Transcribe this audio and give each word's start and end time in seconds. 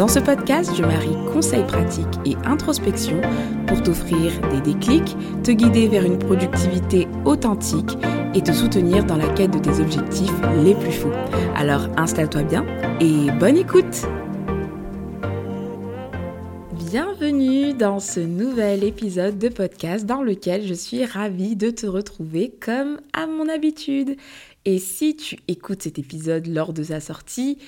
Dans 0.00 0.08
ce 0.08 0.18
podcast, 0.18 0.70
je 0.74 0.82
marie 0.82 1.14
conseils 1.30 1.66
pratiques 1.66 2.06
et 2.24 2.34
introspection 2.46 3.20
pour 3.66 3.82
t'offrir 3.82 4.32
des 4.50 4.62
déclics, 4.62 5.14
te 5.44 5.50
guider 5.50 5.88
vers 5.88 6.06
une 6.06 6.18
productivité 6.18 7.06
authentique 7.26 7.98
et 8.34 8.40
te 8.40 8.50
soutenir 8.50 9.04
dans 9.04 9.18
la 9.18 9.28
quête 9.34 9.50
de 9.50 9.58
tes 9.58 9.78
objectifs 9.78 10.32
les 10.64 10.74
plus 10.74 10.92
fous. 10.92 11.12
Alors 11.54 11.82
installe-toi 11.98 12.44
bien 12.44 12.64
et 12.98 13.30
bonne 13.32 13.58
écoute 13.58 14.06
Bienvenue 16.72 17.74
dans 17.74 18.00
ce 18.00 18.20
nouvel 18.20 18.84
épisode 18.84 19.38
de 19.38 19.50
podcast 19.50 20.06
dans 20.06 20.22
lequel 20.22 20.66
je 20.66 20.72
suis 20.72 21.04
ravie 21.04 21.56
de 21.56 21.68
te 21.68 21.86
retrouver 21.86 22.54
comme 22.58 23.00
à 23.12 23.26
mon 23.26 23.50
habitude. 23.50 24.16
Et 24.64 24.78
si 24.78 25.14
tu 25.16 25.38
écoutes 25.46 25.82
cet 25.82 25.98
épisode 25.98 26.46
lors 26.46 26.72
de 26.72 26.82
sa 26.82 27.00
sortie, 27.00 27.58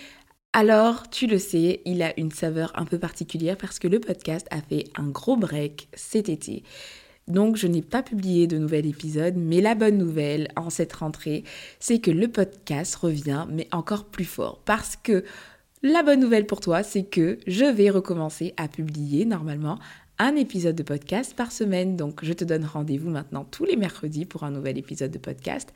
alors, 0.55 1.09
tu 1.09 1.27
le 1.27 1.39
sais, 1.39 1.81
il 1.87 2.03
a 2.03 2.13
une 2.21 2.31
saveur 2.31 2.73
un 2.75 2.85
peu 2.85 2.99
particulière 2.99 3.57
parce 3.57 3.79
que 3.79 3.89
le 3.89 4.01
podcast 4.01 4.47
a 4.51 4.61
fait 4.61 4.85
un 4.97 5.09
gros 5.09 5.37
break 5.37 5.89
cet 5.95 6.29
été. 6.29 6.63
Donc 7.27 7.57
je 7.57 7.67
n'ai 7.67 7.81
pas 7.81 8.03
publié 8.03 8.47
de 8.47 8.59
nouvel 8.59 8.85
épisode, 8.85 9.35
mais 9.37 9.63
la 9.63 9.75
bonne 9.75 9.97
nouvelle 9.97 10.49
en 10.57 10.69
cette 10.69 10.93
rentrée, 10.93 11.45
c'est 11.81 12.01
que 12.01 12.11
le 12.11 12.29
podcast 12.29 12.95
revient, 12.97 13.47
mais 13.49 13.67
encore 13.73 14.05
plus 14.05 14.27
fort. 14.27 14.61
Parce 14.67 14.97
que 14.97 15.25
la 15.83 16.03
bonne 16.03 16.21
nouvelle 16.21 16.47
pour 16.47 16.61
toi, 16.61 16.83
c'est 16.83 17.05
que 17.05 17.39
je 17.47 17.65
vais 17.65 17.89
recommencer 17.89 18.53
à 18.59 18.69
publier 18.69 19.25
normalement 19.25 19.79
un 20.23 20.37
épisode 20.37 20.77
de 20.77 20.85
podcast 20.85 21.35
par 21.35 21.51
semaine. 21.51 21.97
Donc 21.97 22.25
je 22.25 22.33
te 22.33 22.45
donne 22.45 22.65
rendez-vous 22.65 23.11
maintenant 23.11 23.45
tous 23.45 23.65
les 23.65 23.75
mercredis 23.75 24.25
pour 24.25 24.45
un 24.45 24.53
nouvel 24.53 24.79
épisode 24.79 25.11
de 25.11 25.19
podcast. 25.19 25.75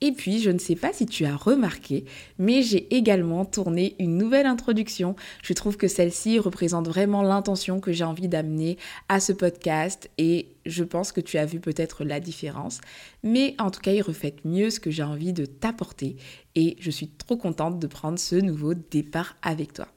Et 0.00 0.12
puis 0.12 0.40
je 0.40 0.50
ne 0.50 0.58
sais 0.58 0.76
pas 0.76 0.92
si 0.92 1.04
tu 1.04 1.24
as 1.24 1.34
remarqué, 1.34 2.04
mais 2.38 2.62
j'ai 2.62 2.94
également 2.94 3.44
tourné 3.44 3.96
une 3.98 4.16
nouvelle 4.16 4.46
introduction. 4.46 5.16
Je 5.42 5.52
trouve 5.52 5.76
que 5.76 5.88
celle-ci 5.88 6.38
représente 6.38 6.86
vraiment 6.86 7.22
l'intention 7.22 7.80
que 7.80 7.90
j'ai 7.90 8.04
envie 8.04 8.28
d'amener 8.28 8.78
à 9.08 9.18
ce 9.18 9.32
podcast 9.32 10.08
et 10.16 10.54
je 10.64 10.84
pense 10.84 11.10
que 11.10 11.20
tu 11.20 11.36
as 11.36 11.46
vu 11.46 11.58
peut-être 11.58 12.04
la 12.04 12.20
différence. 12.20 12.80
Mais 13.24 13.56
en 13.58 13.72
tout 13.72 13.80
cas, 13.80 13.92
il 13.92 14.02
reflète 14.02 14.44
mieux 14.44 14.70
ce 14.70 14.78
que 14.78 14.92
j'ai 14.92 15.02
envie 15.02 15.32
de 15.32 15.44
t'apporter 15.44 16.14
et 16.54 16.76
je 16.78 16.92
suis 16.92 17.08
trop 17.08 17.36
contente 17.36 17.80
de 17.80 17.86
prendre 17.88 18.20
ce 18.20 18.36
nouveau 18.36 18.74
départ 18.74 19.36
avec 19.42 19.72
toi. 19.72 19.88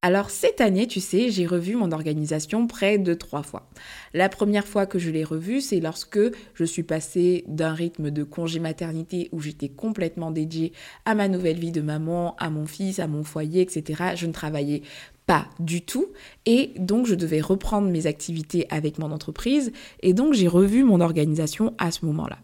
Alors 0.00 0.30
cette 0.30 0.60
année, 0.60 0.86
tu 0.86 1.00
sais, 1.00 1.28
j'ai 1.28 1.44
revu 1.44 1.74
mon 1.74 1.90
organisation 1.90 2.68
près 2.68 2.98
de 2.98 3.14
trois 3.14 3.42
fois. 3.42 3.68
La 4.14 4.28
première 4.28 4.64
fois 4.64 4.86
que 4.86 5.00
je 5.00 5.10
l'ai 5.10 5.24
revue, 5.24 5.60
c'est 5.60 5.80
lorsque 5.80 6.20
je 6.54 6.64
suis 6.64 6.84
passée 6.84 7.42
d'un 7.48 7.74
rythme 7.74 8.12
de 8.12 8.22
congé 8.22 8.60
maternité 8.60 9.28
où 9.32 9.40
j'étais 9.40 9.68
complètement 9.68 10.30
dédiée 10.30 10.72
à 11.04 11.16
ma 11.16 11.26
nouvelle 11.26 11.58
vie 11.58 11.72
de 11.72 11.80
maman, 11.80 12.36
à 12.38 12.48
mon 12.48 12.64
fils, 12.64 13.00
à 13.00 13.08
mon 13.08 13.24
foyer, 13.24 13.60
etc. 13.60 14.12
Je 14.14 14.26
ne 14.26 14.32
travaillais 14.32 14.82
pas 15.26 15.48
du 15.58 15.82
tout 15.82 16.06
et 16.46 16.74
donc 16.78 17.06
je 17.06 17.16
devais 17.16 17.40
reprendre 17.40 17.90
mes 17.90 18.06
activités 18.06 18.68
avec 18.70 18.98
mon 18.98 19.10
entreprise 19.10 19.72
et 20.04 20.12
donc 20.12 20.32
j'ai 20.32 20.46
revu 20.46 20.84
mon 20.84 21.00
organisation 21.00 21.74
à 21.76 21.90
ce 21.90 22.06
moment-là. 22.06 22.38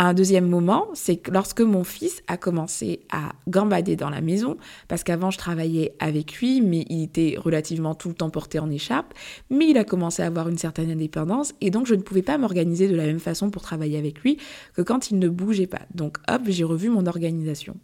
Un 0.00 0.14
deuxième 0.14 0.48
moment, 0.48 0.86
c'est 0.94 1.16
que 1.16 1.32
lorsque 1.32 1.60
mon 1.60 1.82
fils 1.82 2.22
a 2.28 2.36
commencé 2.36 3.00
à 3.10 3.32
gambader 3.48 3.96
dans 3.96 4.10
la 4.10 4.20
maison, 4.20 4.56
parce 4.86 5.02
qu'avant 5.02 5.32
je 5.32 5.38
travaillais 5.38 5.92
avec 5.98 6.34
lui, 6.34 6.60
mais 6.60 6.84
il 6.88 7.02
était 7.02 7.34
relativement 7.36 7.96
tout 7.96 8.06
le 8.06 8.14
temps 8.14 8.30
porté 8.30 8.60
en 8.60 8.70
écharpe, 8.70 9.12
mais 9.50 9.66
il 9.70 9.76
a 9.76 9.82
commencé 9.82 10.22
à 10.22 10.26
avoir 10.26 10.48
une 10.48 10.56
certaine 10.56 10.92
indépendance, 10.92 11.52
et 11.60 11.70
donc 11.70 11.86
je 11.86 11.96
ne 11.96 12.02
pouvais 12.02 12.22
pas 12.22 12.38
m'organiser 12.38 12.86
de 12.86 12.94
la 12.94 13.06
même 13.06 13.18
façon 13.18 13.50
pour 13.50 13.62
travailler 13.62 13.98
avec 13.98 14.20
lui 14.20 14.38
que 14.76 14.82
quand 14.82 15.10
il 15.10 15.18
ne 15.18 15.28
bougeait 15.28 15.66
pas. 15.66 15.82
Donc 15.92 16.18
hop, 16.28 16.42
j'ai 16.46 16.62
revu 16.62 16.90
mon 16.90 17.06
organisation. 17.06 17.74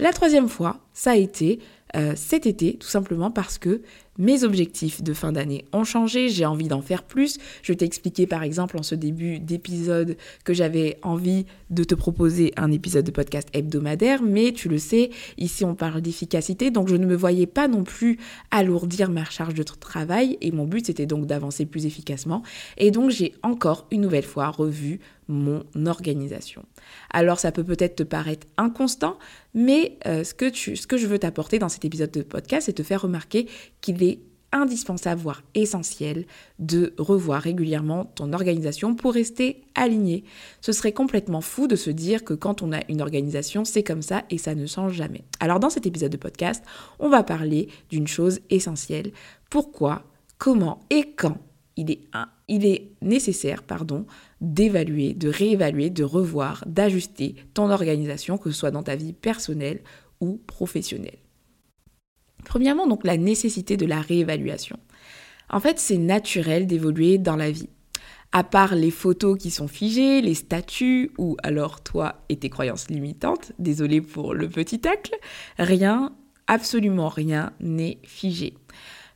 La 0.00 0.12
troisième 0.12 0.48
fois, 0.48 0.80
ça 0.94 1.12
a 1.12 1.16
été 1.16 1.60
euh, 1.94 2.14
cet 2.16 2.46
été, 2.46 2.76
tout 2.76 2.88
simplement 2.88 3.30
parce 3.30 3.58
que 3.58 3.82
mes 4.18 4.44
objectifs 4.44 5.02
de 5.02 5.12
fin 5.12 5.32
d'année 5.32 5.64
ont 5.72 5.84
changé, 5.84 6.28
j'ai 6.28 6.44
envie 6.44 6.68
d'en 6.68 6.82
faire 6.82 7.02
plus. 7.02 7.38
Je 7.62 7.72
t'ai 7.72 7.84
expliqué 7.84 8.26
par 8.26 8.42
exemple 8.42 8.76
en 8.78 8.82
ce 8.82 8.94
début 8.94 9.38
d'épisode 9.38 10.16
que 10.44 10.52
j'avais 10.52 10.98
envie 11.02 11.46
de 11.70 11.84
te 11.84 11.94
proposer 11.94 12.52
un 12.56 12.70
épisode 12.70 13.06
de 13.06 13.10
podcast 13.10 13.48
hebdomadaire, 13.52 14.22
mais 14.22 14.52
tu 14.52 14.68
le 14.68 14.78
sais, 14.78 15.10
ici 15.38 15.64
on 15.64 15.74
parle 15.74 16.00
d'efficacité, 16.00 16.70
donc 16.70 16.88
je 16.88 16.96
ne 16.96 17.06
me 17.06 17.16
voyais 17.16 17.46
pas 17.46 17.68
non 17.68 17.84
plus 17.84 18.18
alourdir 18.50 19.10
ma 19.10 19.24
charge 19.24 19.54
de 19.54 19.62
travail 19.62 20.36
et 20.40 20.52
mon 20.52 20.66
but 20.66 20.86
c'était 20.86 21.06
donc 21.06 21.26
d'avancer 21.26 21.66
plus 21.66 21.86
efficacement. 21.86 22.42
Et 22.76 22.90
donc 22.90 23.10
j'ai 23.10 23.34
encore 23.42 23.86
une 23.90 24.02
nouvelle 24.02 24.24
fois 24.24 24.48
revu 24.48 25.00
mon 25.28 25.64
organisation. 25.86 26.64
Alors 27.10 27.38
ça 27.38 27.52
peut 27.52 27.64
peut-être 27.64 27.96
te 27.96 28.02
paraître 28.02 28.46
inconstant, 28.56 29.18
mais 29.54 29.98
euh, 30.06 30.24
ce, 30.24 30.34
que 30.34 30.50
ce 30.52 30.86
que 30.86 30.96
je 30.96 31.06
veux 31.06 31.18
t'apporter 31.18 31.58
dans 31.58 31.68
cet 31.68 31.84
épisode 31.84 32.10
de 32.10 32.22
podcast, 32.22 32.66
c'est 32.66 32.72
te 32.72 32.82
faire 32.82 33.02
remarquer 33.02 33.48
qu'il 33.80 34.02
est 34.02 34.20
indispensable, 34.52 35.20
voire 35.20 35.42
essentiel, 35.54 36.26
de 36.58 36.94
revoir 36.98 37.42
régulièrement 37.42 38.04
ton 38.04 38.32
organisation 38.32 38.94
pour 38.94 39.14
rester 39.14 39.62
aligné. 39.74 40.24
Ce 40.60 40.72
serait 40.72 40.92
complètement 40.92 41.40
fou 41.40 41.66
de 41.66 41.76
se 41.76 41.90
dire 41.90 42.22
que 42.22 42.34
quand 42.34 42.62
on 42.62 42.72
a 42.72 42.80
une 42.88 43.00
organisation, 43.00 43.64
c'est 43.64 43.82
comme 43.82 44.02
ça 44.02 44.24
et 44.30 44.38
ça 44.38 44.54
ne 44.54 44.66
change 44.66 44.92
jamais. 44.92 45.24
Alors 45.40 45.58
dans 45.58 45.70
cet 45.70 45.86
épisode 45.86 46.12
de 46.12 46.16
podcast, 46.16 46.62
on 46.98 47.08
va 47.08 47.22
parler 47.22 47.68
d'une 47.90 48.06
chose 48.06 48.40
essentielle. 48.50 49.12
Pourquoi, 49.50 50.04
comment 50.38 50.80
et 50.90 51.12
quand 51.16 51.38
il 51.76 51.90
est, 51.90 52.92
nécessaire 53.00 53.62
pardon, 53.62 54.06
d'évaluer, 54.40 55.14
de 55.14 55.28
réévaluer, 55.28 55.90
de 55.90 56.04
revoir, 56.04 56.64
d'ajuster 56.66 57.36
ton 57.54 57.70
organisation, 57.70 58.38
que 58.38 58.50
ce 58.50 58.58
soit 58.58 58.70
dans 58.70 58.82
ta 58.82 58.96
vie 58.96 59.12
personnelle 59.12 59.82
ou 60.20 60.40
professionnelle. 60.46 61.18
Premièrement, 62.44 62.86
donc 62.86 63.04
la 63.04 63.16
nécessité 63.16 63.76
de 63.76 63.86
la 63.86 64.00
réévaluation. 64.00 64.78
En 65.50 65.60
fait, 65.60 65.78
c'est 65.78 65.98
naturel 65.98 66.66
d'évoluer 66.66 67.18
dans 67.18 67.36
la 67.36 67.50
vie. 67.50 67.68
À 68.32 68.44
part 68.44 68.74
les 68.74 68.90
photos 68.90 69.38
qui 69.38 69.50
sont 69.50 69.68
figées, 69.68 70.22
les 70.22 70.34
statuts, 70.34 71.12
ou 71.18 71.36
alors 71.42 71.82
toi 71.82 72.24
et 72.30 72.36
tes 72.36 72.48
croyances 72.48 72.88
limitantes, 72.88 73.52
désolé 73.58 74.00
pour 74.00 74.32
le 74.32 74.48
petit 74.48 74.80
tacle, 74.80 75.14
rien, 75.58 76.14
absolument 76.46 77.08
rien 77.08 77.52
n'est 77.60 77.98
figé. 78.04 78.54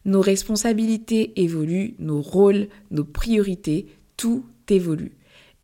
Nos 0.06 0.20
responsabilités 0.20 1.32
évoluent, 1.34 1.96
nos 1.98 2.22
rôles, 2.22 2.68
nos 2.92 3.04
priorités, 3.04 3.88
tout 4.16 4.44
évolue. 4.68 5.10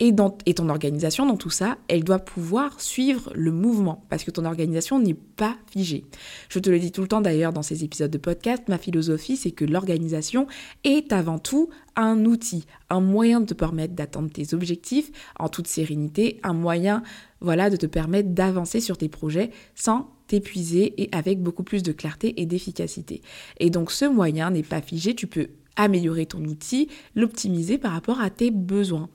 Et, 0.05 0.13
ton 0.55 0.69
organisation, 0.69 1.27
dans 1.27 1.37
tout 1.37 1.49
ça, 1.49 1.79
elle 1.87 2.03
doit 2.03 2.19
pouvoir 2.19 2.81
suivre 2.81 3.31
le 3.37 3.53
mouvement, 3.53 4.05
parce 4.11 4.25
que 4.25 4.33
ton 4.33 4.45
organisation 4.45 4.99
n'est 4.99 5.15
pas 5.15 5.57
figée. 5.71 6.05
Je 6.49 6.59
te 6.59 6.69
le 6.71 6.81
dis 6.81 6.91
tout 6.91 7.03
le 7.03 7.07
temps 7.07 7.21
d'ailleurs 7.21 7.53
dans 7.53 7.63
ces 7.63 7.85
épisodes 7.85 8.11
de 8.11 8.19
podcast, 8.19 8.65
ma 8.67 8.79
philosophie, 8.79 9.37
c'est 9.37 9.53
que 9.53 9.65
l'organisation 9.65 10.49
est 10.83 11.13
avant 11.13 11.39
tout 11.39 11.71
un 11.95 12.25
outil, 12.25 12.65
un 12.91 13.01
moyen 13.01 13.41
de 13.41 13.47
te 13.47 13.55
permettre 13.55 13.95
d'atteindre 13.95 14.33
tes 14.33 14.55
objectifs 14.55 15.13
en 15.39 15.49
toute 15.49 15.69
sérénité, 15.69 16.41
un 16.43 16.53
moyen 16.53 17.05
voilà, 17.41 17.71
de 17.71 17.77
te 17.77 17.87
permettre 17.87 18.31
d'avancer 18.31 18.81
sur 18.81 18.99
tes 18.99 19.09
projets 19.09 19.51
sans 19.77 20.11
t'épuiser 20.27 21.01
et 21.01 21.11
avec 21.13 21.41
beaucoup 21.41 21.63
plus 21.63 21.85
de 21.85 21.93
clarté 21.93 22.41
et 22.43 22.47
d'efficacité. 22.47 23.23
Et 23.61 23.71
donc 23.71 23.93
ce 23.93 24.07
moyen 24.07 24.51
n'est 24.51 24.65
pas 24.65 24.83
figé, 24.83 25.15
tu 25.15 25.29
peux 25.29 25.47
améliorer 25.77 26.27
ton 26.27 26.45
outil, 26.45 26.89
l'optimiser 27.15 27.79
par 27.79 27.93
rapport 27.93 28.21
à 28.21 28.31
tes 28.31 28.51
besoins. 28.51 29.09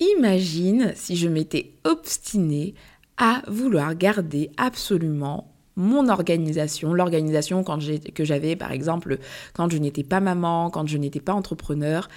Imagine 0.00 0.92
si 0.96 1.14
je 1.14 1.28
m'étais 1.28 1.74
obstinée 1.84 2.74
à 3.18 3.42
vouloir 3.48 3.94
garder 3.94 4.50
absolument 4.56 5.52
mon 5.76 6.08
organisation, 6.08 6.94
l'organisation 6.94 7.62
que 7.62 8.24
j'avais 8.24 8.56
par 8.56 8.72
exemple 8.72 9.18
quand 9.52 9.70
je 9.70 9.76
n'étais 9.76 10.02
pas 10.02 10.20
maman, 10.20 10.70
quand 10.70 10.86
je 10.86 10.96
n'étais 10.96 11.20
pas 11.20 11.34
entrepreneur, 11.34 12.08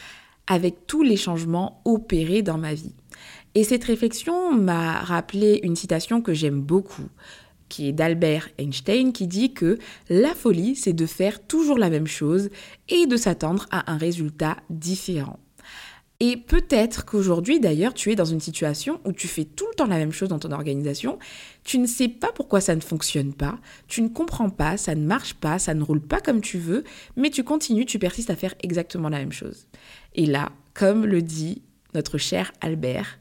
avec 0.48 0.88
tous 0.88 1.04
les 1.04 1.18
changements 1.18 1.82
opérés 1.84 2.42
dans 2.42 2.58
ma 2.58 2.74
vie. 2.74 2.96
Et 3.54 3.66
cette 3.66 3.84
réflexion 3.84 4.54
m'a 4.54 5.00
rappelé 5.00 5.60
une 5.64 5.76
citation 5.76 6.22
que 6.22 6.34
j'aime 6.34 6.62
beaucoup, 6.62 7.10
qui 7.68 7.90
est 7.90 7.94
d'Albert 7.94 8.50
Einstein, 8.58 9.12
qui 9.12 9.28
dit 9.28 9.54
que 9.54 9.78
la 10.10 10.34
folie, 10.34 10.76
c'est 10.76 10.94
de 10.94 11.06
faire 11.06 11.46
toujours 11.46 11.78
la 11.78 11.90
même 11.90 12.08
chose 12.08 12.50
et 12.88 13.08
de 13.08 13.18
s'attendre 13.18 13.68
à 13.72 13.92
un 13.92 13.98
résultat 13.98 14.58
différent. 14.70 15.40
Et 16.20 16.38
peut-être 16.38 17.06
qu'aujourd'hui, 17.06 17.60
d'ailleurs, 17.60 17.94
tu 17.94 18.12
es 18.12 18.16
dans 18.16 18.24
une 18.24 18.40
situation 18.40 19.02
où 19.04 19.12
tu 19.12 19.28
fais 19.28 19.44
tout 19.44 19.66
le 19.70 19.76
temps 19.76 19.88
la 19.88 19.98
même 19.98 20.12
chose 20.12 20.30
dans 20.30 20.40
ton 20.40 20.52
organisation, 20.52 21.20
tu 21.64 21.80
ne 21.80 21.88
sais 21.88 22.08
pas 22.08 22.32
pourquoi 22.32 22.62
ça 22.62 22.76
ne 22.76 22.82
fonctionne 22.82 23.34
pas, 23.34 23.60
tu 23.88 24.02
ne 24.02 24.08
comprends 24.08 24.50
pas, 24.50 24.78
ça 24.78 24.96
ne 24.96 25.06
marche 25.06 25.34
pas, 25.34 25.60
ça 25.60 25.74
ne 25.74 25.84
roule 25.84 26.02
pas 26.02 26.22
comme 26.22 26.42
tu 26.42 26.58
veux, 26.58 26.84
mais 27.18 27.30
tu 27.30 27.44
continues, 27.44 27.86
tu 27.86 28.00
persistes 28.00 28.30
à 28.30 28.36
faire 28.36 28.56
exactement 28.64 29.10
la 29.10 29.18
même 29.18 29.32
chose. 29.32 29.68
Et 30.16 30.26
là, 30.26 30.52
comme 30.74 31.06
le 31.06 31.22
dit 31.22 31.62
notre 31.94 32.18
cher 32.18 32.52
Albert, 32.62 33.20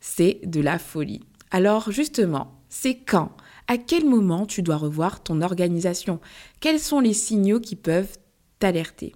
c'est 0.00 0.40
de 0.44 0.60
la 0.60 0.78
folie. 0.78 1.22
Alors 1.50 1.92
justement, 1.92 2.58
c'est 2.68 2.96
quand? 2.96 3.30
À 3.68 3.78
quel 3.78 4.04
moment 4.04 4.44
tu 4.44 4.62
dois 4.62 4.76
revoir 4.76 5.22
ton 5.22 5.40
organisation? 5.40 6.20
Quels 6.60 6.80
sont 6.80 7.00
les 7.00 7.14
signaux 7.14 7.60
qui 7.60 7.76
peuvent 7.76 8.18
t'alerter? 8.58 9.14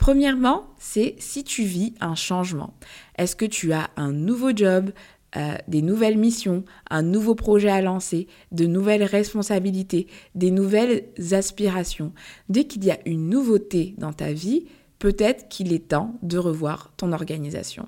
Premièrement, 0.00 0.64
c'est 0.78 1.14
si 1.18 1.44
tu 1.44 1.62
vis 1.64 1.92
un 2.00 2.14
changement. 2.14 2.72
Est-ce 3.18 3.36
que 3.36 3.44
tu 3.44 3.74
as 3.74 3.90
un 3.98 4.12
nouveau 4.12 4.56
job, 4.56 4.92
euh, 5.36 5.54
des 5.68 5.82
nouvelles 5.82 6.16
missions, 6.16 6.64
un 6.88 7.02
nouveau 7.02 7.34
projet 7.34 7.68
à 7.68 7.82
lancer, 7.82 8.26
de 8.50 8.64
nouvelles 8.64 9.04
responsabilités, 9.04 10.06
des 10.34 10.50
nouvelles 10.50 11.04
aspirations? 11.32 12.14
Dès 12.48 12.64
qu'il 12.64 12.82
y 12.82 12.90
a 12.90 12.98
une 13.04 13.28
nouveauté 13.28 13.94
dans 13.98 14.14
ta 14.14 14.32
vie, 14.32 14.64
peut-être 15.00 15.50
qu'il 15.50 15.70
est 15.74 15.88
temps 15.88 16.14
de 16.22 16.38
revoir 16.38 16.94
ton 16.96 17.12
organisation. 17.12 17.86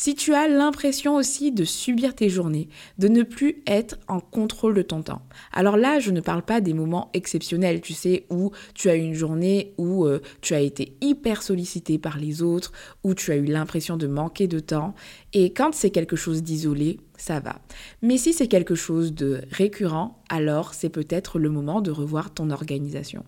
Si 0.00 0.14
tu 0.14 0.32
as 0.32 0.46
l'impression 0.46 1.16
aussi 1.16 1.50
de 1.50 1.64
subir 1.64 2.14
tes 2.14 2.28
journées, 2.28 2.68
de 2.98 3.08
ne 3.08 3.24
plus 3.24 3.64
être 3.66 3.98
en 4.06 4.20
contrôle 4.20 4.74
de 4.74 4.82
ton 4.82 5.02
temps. 5.02 5.22
Alors 5.52 5.76
là, 5.76 5.98
je 5.98 6.12
ne 6.12 6.20
parle 6.20 6.42
pas 6.42 6.60
des 6.60 6.72
moments 6.72 7.10
exceptionnels, 7.14 7.80
tu 7.80 7.94
sais, 7.94 8.24
où 8.30 8.52
tu 8.74 8.88
as 8.90 8.94
une 8.94 9.14
journée 9.14 9.74
où 9.76 10.06
euh, 10.06 10.20
tu 10.40 10.54
as 10.54 10.60
été 10.60 10.96
hyper 11.00 11.42
sollicité 11.42 11.98
par 11.98 12.16
les 12.16 12.42
autres, 12.42 12.70
où 13.02 13.12
tu 13.12 13.32
as 13.32 13.36
eu 13.36 13.46
l'impression 13.46 13.96
de 13.96 14.06
manquer 14.06 14.46
de 14.46 14.60
temps. 14.60 14.94
Et 15.32 15.52
quand 15.52 15.74
c'est 15.74 15.90
quelque 15.90 16.14
chose 16.14 16.44
d'isolé, 16.44 17.00
ça 17.16 17.40
va. 17.40 17.60
Mais 18.00 18.18
si 18.18 18.32
c'est 18.32 18.46
quelque 18.46 18.76
chose 18.76 19.12
de 19.12 19.40
récurrent, 19.50 20.22
alors 20.28 20.74
c'est 20.74 20.90
peut-être 20.90 21.40
le 21.40 21.50
moment 21.50 21.80
de 21.80 21.90
revoir 21.90 22.32
ton 22.32 22.50
organisation. 22.50 23.24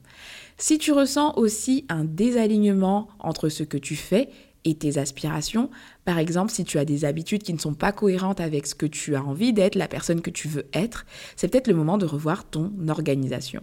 Si 0.56 0.78
tu 0.78 0.92
ressens 0.92 1.34
aussi 1.36 1.84
un 1.88 2.04
désalignement 2.04 3.08
entre 3.18 3.48
ce 3.48 3.64
que 3.64 3.78
tu 3.78 3.96
fais 3.96 4.28
et 4.64 4.74
tes 4.74 4.98
aspirations. 4.98 5.70
Par 6.04 6.18
exemple, 6.18 6.52
si 6.52 6.64
tu 6.64 6.78
as 6.78 6.84
des 6.84 7.04
habitudes 7.04 7.42
qui 7.42 7.54
ne 7.54 7.58
sont 7.58 7.74
pas 7.74 7.92
cohérentes 7.92 8.40
avec 8.40 8.66
ce 8.66 8.74
que 8.74 8.86
tu 8.86 9.16
as 9.16 9.24
envie 9.24 9.52
d'être, 9.52 9.74
la 9.74 9.88
personne 9.88 10.20
que 10.20 10.30
tu 10.30 10.48
veux 10.48 10.66
être, 10.72 11.06
c'est 11.36 11.48
peut-être 11.48 11.68
le 11.68 11.74
moment 11.74 11.98
de 11.98 12.06
revoir 12.06 12.44
ton 12.44 12.72
organisation. 12.88 13.62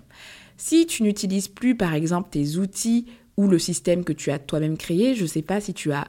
Si 0.58 0.88
tu 0.88 1.04
n'utilises 1.04 1.48
plus, 1.48 1.76
par 1.76 1.94
exemple, 1.94 2.30
tes 2.32 2.58
outils 2.58 3.06
ou 3.38 3.48
le 3.48 3.60
système 3.60 4.04
que 4.04 4.14
tu 4.14 4.32
as 4.32 4.40
toi-même 4.40 4.78
créé, 4.78 5.14
je 5.14 5.24
ne 5.24 5.28
sais 5.28 5.44
pas 5.44 5.62
si 5.62 5.74
tu 5.74 5.92
as 5.92 6.08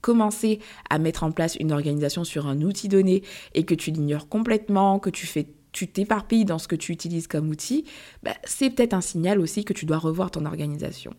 commencé 0.00 0.60
à 0.90 0.98
mettre 0.98 1.24
en 1.24 1.32
place 1.32 1.56
une 1.56 1.72
organisation 1.72 2.24
sur 2.24 2.46
un 2.46 2.62
outil 2.62 2.88
donné 2.88 3.22
et 3.54 3.64
que 3.64 3.74
tu 3.74 3.90
l'ignores 3.90 4.28
complètement, 4.28 4.98
que 4.98 5.10
tu 5.10 5.26
fais 5.26 5.46
tu 5.72 5.88
t'éparpilles 5.88 6.44
dans 6.44 6.58
ce 6.58 6.68
que 6.68 6.76
tu 6.76 6.92
utilises 6.92 7.26
comme 7.26 7.48
outil, 7.50 7.84
bah, 8.22 8.34
c'est 8.44 8.70
peut-être 8.70 8.94
un 8.94 9.00
signal 9.00 9.40
aussi 9.40 9.64
que 9.64 9.72
tu 9.72 9.86
dois 9.86 9.98
revoir 9.98 10.30
ton 10.30 10.44
organisation. 10.46 11.14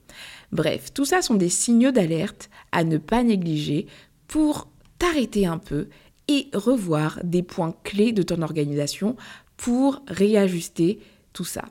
Bref, 0.51 0.93
tout 0.93 1.05
ça 1.05 1.21
sont 1.21 1.35
des 1.35 1.49
signaux 1.49 1.91
d'alerte 1.91 2.49
à 2.71 2.83
ne 2.83 2.97
pas 2.97 3.23
négliger 3.23 3.87
pour 4.27 4.69
t'arrêter 4.97 5.45
un 5.45 5.57
peu 5.57 5.87
et 6.27 6.49
revoir 6.53 7.19
des 7.23 7.43
points 7.43 7.75
clés 7.83 8.11
de 8.11 8.23
ton 8.23 8.41
organisation 8.41 9.15
pour 9.57 10.03
réajuster 10.07 10.99
tout 11.33 11.45
ça. 11.45 11.65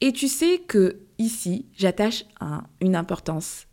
Et 0.00 0.12
tu 0.12 0.28
sais 0.28 0.58
que 0.66 1.00
ici, 1.18 1.66
j'attache 1.76 2.24
une 2.80 2.96
importance 2.96 3.66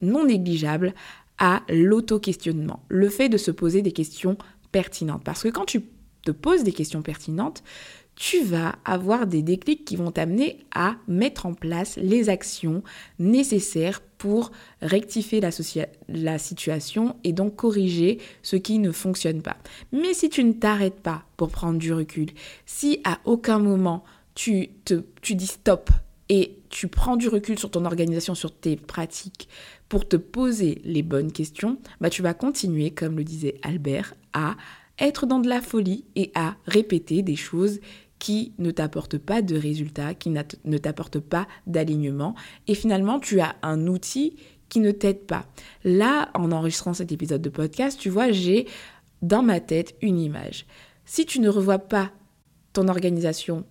non 0.00 0.24
négligeable 0.26 0.94
à 1.38 1.62
l'auto-questionnement, 1.68 2.84
le 2.88 3.08
fait 3.08 3.28
de 3.28 3.36
se 3.36 3.50
poser 3.50 3.82
des 3.82 3.92
questions 3.92 4.38
pertinentes. 4.72 5.24
Parce 5.24 5.42
que 5.42 5.48
quand 5.48 5.64
tu 5.64 5.80
te 6.32 6.62
des 6.62 6.72
questions 6.72 7.02
pertinentes, 7.02 7.62
tu 8.16 8.42
vas 8.42 8.76
avoir 8.84 9.26
des 9.26 9.42
déclics 9.42 9.84
qui 9.84 9.96
vont 9.96 10.10
t'amener 10.10 10.58
à 10.74 10.96
mettre 11.06 11.44
en 11.44 11.52
place 11.52 11.96
les 11.96 12.30
actions 12.30 12.82
nécessaires 13.18 14.00
pour 14.16 14.50
rectifier 14.80 15.40
la, 15.40 16.38
situation 16.38 17.16
et 17.22 17.34
donc 17.34 17.56
corriger 17.56 18.18
ce 18.42 18.56
qui 18.56 18.78
ne 18.78 18.90
fonctionne 18.90 19.42
pas. 19.42 19.58
Mais 19.92 20.14
si 20.14 20.30
tu 20.30 20.42
ne 20.42 20.54
t'arrêtes 20.54 21.00
pas 21.00 21.24
pour 21.36 21.50
prendre 21.50 21.78
du 21.78 21.92
recul, 21.92 22.30
si 22.64 23.00
à 23.04 23.18
aucun 23.26 23.58
moment 23.58 24.02
tu, 24.34 24.70
te, 24.86 25.02
dis 25.22 25.46
stop 25.46 25.90
et 26.30 26.58
tu 26.70 26.88
prends 26.88 27.16
du 27.16 27.28
recul 27.28 27.58
sur 27.58 27.70
ton 27.70 27.84
organisation, 27.84 28.34
sur 28.34 28.50
tes 28.50 28.76
pratiques, 28.76 29.48
pour 29.90 30.08
te 30.08 30.16
poser 30.16 30.80
les 30.84 31.02
bonnes 31.02 31.30
questions, 31.30 31.78
bah 32.00 32.10
tu 32.10 32.22
vas 32.22 32.34
continuer, 32.34 32.90
comme 32.90 33.16
le 33.18 33.24
disait 33.24 33.60
Albert, 33.62 34.14
à 34.32 34.56
être 34.98 35.26
dans 35.26 35.40
de 35.40 35.48
la 35.48 35.60
folie 35.60 36.04
et 36.14 36.30
à 36.34 36.56
répéter 36.66 37.22
des 37.22 37.36
choses 37.36 37.80
qui 38.18 38.52
ne 38.58 38.70
t'apportent 38.70 39.18
pas 39.18 39.42
de 39.42 39.56
résultats, 39.56 40.14
qui 40.14 40.30
ne 40.30 40.78
t'apportent 40.78 41.20
pas 41.20 41.46
d'alignement. 41.66 42.34
Et 42.66 42.74
finalement, 42.74 43.20
tu 43.20 43.40
as 43.40 43.56
un 43.62 43.86
outil 43.86 44.36
qui 44.68 44.80
ne 44.80 44.90
t'aide 44.90 45.26
pas. 45.26 45.46
Là, 45.84 46.30
en 46.34 46.50
enregistrant 46.50 46.94
cet 46.94 47.12
épisode 47.12 47.42
de 47.42 47.50
podcast, 47.50 47.98
tu 48.00 48.08
vois, 48.08 48.32
j'ai 48.32 48.66
dans 49.22 49.42
ma 49.42 49.60
tête 49.60 49.94
une 50.02 50.18
image. 50.18 50.66
Si 51.04 51.26
tu 51.26 51.40
ne 51.40 51.48
revois 51.48 51.78
pas 51.78 52.10
ton 52.72 52.88
organisation 52.88 53.64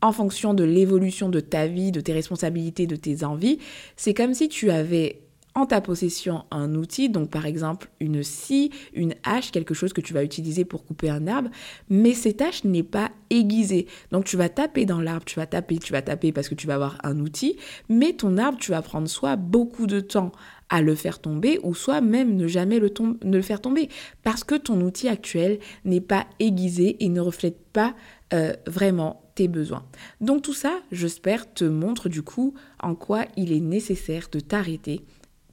en 0.00 0.12
fonction 0.12 0.54
de 0.54 0.64
l'évolution 0.64 1.28
de 1.28 1.40
ta 1.40 1.66
vie, 1.66 1.92
de 1.92 2.00
tes 2.00 2.12
responsabilités, 2.12 2.86
de 2.86 2.96
tes 2.96 3.22
envies, 3.22 3.58
c'est 3.96 4.14
comme 4.14 4.34
si 4.34 4.48
tu 4.48 4.70
avais 4.70 5.22
en 5.54 5.66
ta 5.66 5.80
possession 5.80 6.44
un 6.50 6.74
outil, 6.74 7.08
donc 7.08 7.30
par 7.30 7.46
exemple 7.46 7.90
une 8.00 8.22
scie, 8.22 8.70
une 8.94 9.14
hache, 9.24 9.50
quelque 9.50 9.74
chose 9.74 9.92
que 9.92 10.00
tu 10.00 10.14
vas 10.14 10.24
utiliser 10.24 10.64
pour 10.64 10.84
couper 10.84 11.10
un 11.10 11.26
arbre, 11.26 11.50
mais 11.90 12.14
cette 12.14 12.40
hache 12.40 12.64
n'est 12.64 12.82
pas 12.82 13.10
aiguisée. 13.30 13.86
Donc 14.10 14.24
tu 14.24 14.36
vas 14.36 14.48
taper 14.48 14.86
dans 14.86 15.00
l'arbre, 15.00 15.24
tu 15.24 15.38
vas 15.38 15.46
taper, 15.46 15.78
tu 15.78 15.92
vas 15.92 16.02
taper 16.02 16.32
parce 16.32 16.48
que 16.48 16.54
tu 16.54 16.66
vas 16.66 16.74
avoir 16.74 16.98
un 17.02 17.18
outil, 17.20 17.56
mais 17.88 18.14
ton 18.14 18.38
arbre, 18.38 18.58
tu 18.58 18.70
vas 18.70 18.82
prendre 18.82 19.08
soit 19.08 19.36
beaucoup 19.36 19.86
de 19.86 20.00
temps 20.00 20.32
à 20.68 20.80
le 20.80 20.94
faire 20.94 21.18
tomber 21.18 21.60
ou 21.62 21.74
soit 21.74 22.00
même 22.00 22.34
ne 22.34 22.46
jamais 22.46 22.78
le, 22.78 23.42
faire 23.42 23.60
tomber 23.60 23.90
parce 24.22 24.42
que 24.42 24.54
ton 24.54 24.80
outil 24.80 25.06
actuel 25.06 25.58
n'est 25.84 26.00
pas 26.00 26.26
aiguisé 26.40 26.96
et 27.04 27.10
ne 27.10 27.20
reflète 27.20 27.58
pas 27.74 27.94
euh, 28.32 28.54
vraiment 28.66 29.22
tes 29.34 29.48
besoins. 29.48 29.84
Donc 30.22 30.40
tout 30.42 30.54
ça, 30.54 30.80
j'espère, 30.90 31.52
te 31.52 31.64
montre 31.64 32.08
du 32.08 32.22
coup 32.22 32.54
en 32.80 32.94
quoi 32.94 33.26
il 33.36 33.52
est 33.52 33.60
nécessaire 33.60 34.28
de 34.32 34.40
t'arrêter 34.40 35.04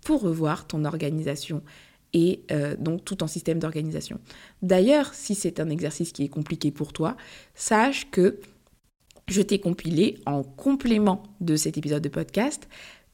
pour 0.04 0.22
revoir 0.22 0.68
ton 0.68 0.86
organisation 0.86 1.62
et 2.14 2.42
euh, 2.52 2.76
donc 2.78 3.06
tout 3.06 3.16
ton 3.16 3.28
système 3.28 3.60
d'organisation. 3.60 4.20
D'ailleurs, 4.62 5.14
si 5.14 5.36
c'est 5.36 5.60
un 5.60 5.70
exercice 5.70 6.12
qui 6.12 6.24
est 6.24 6.30
compliqué 6.30 6.72
pour 6.72 6.94
toi, 6.94 7.16
sache 7.54 8.10
que 8.12 8.40
je 9.28 9.42
t'ai 9.42 9.60
compilé 9.60 10.18
en 10.26 10.44
complément 10.44 11.24
de 11.40 11.56
cet 11.56 11.78
épisode 11.78 12.02
de 12.02 12.10
podcast 12.10 12.68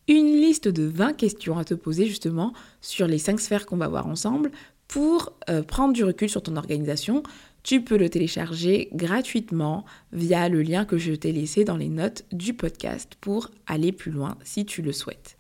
une 0.07 0.37
liste 0.37 0.67
de 0.67 0.83
20 0.83 1.13
questions 1.13 1.57
à 1.57 1.65
te 1.65 1.73
poser 1.73 2.05
justement 2.05 2.53
sur 2.81 3.07
les 3.07 3.17
5 3.17 3.39
sphères 3.39 3.65
qu'on 3.65 3.77
va 3.77 3.87
voir 3.87 4.07
ensemble 4.07 4.51
pour 4.87 5.33
euh, 5.49 5.63
prendre 5.63 5.93
du 5.93 6.03
recul 6.03 6.29
sur 6.29 6.43
ton 6.43 6.55
organisation. 6.55 7.23
Tu 7.63 7.83
peux 7.83 7.97
le 7.97 8.09
télécharger 8.09 8.89
gratuitement 8.93 9.83
via 10.13 10.47
le 10.47 10.61
lien 10.61 10.85
que 10.85 10.99
je 10.99 11.13
t'ai 11.13 11.31
laissé 11.31 11.63
dans 11.63 11.77
les 11.77 11.89
notes 11.89 12.23
du 12.31 12.53
podcast 12.53 13.13
pour 13.19 13.49
aller 13.65 13.91
plus 13.91 14.11
loin 14.11 14.37
si 14.43 14.65
tu 14.65 14.83
le 14.83 14.91
souhaites. 14.91 15.37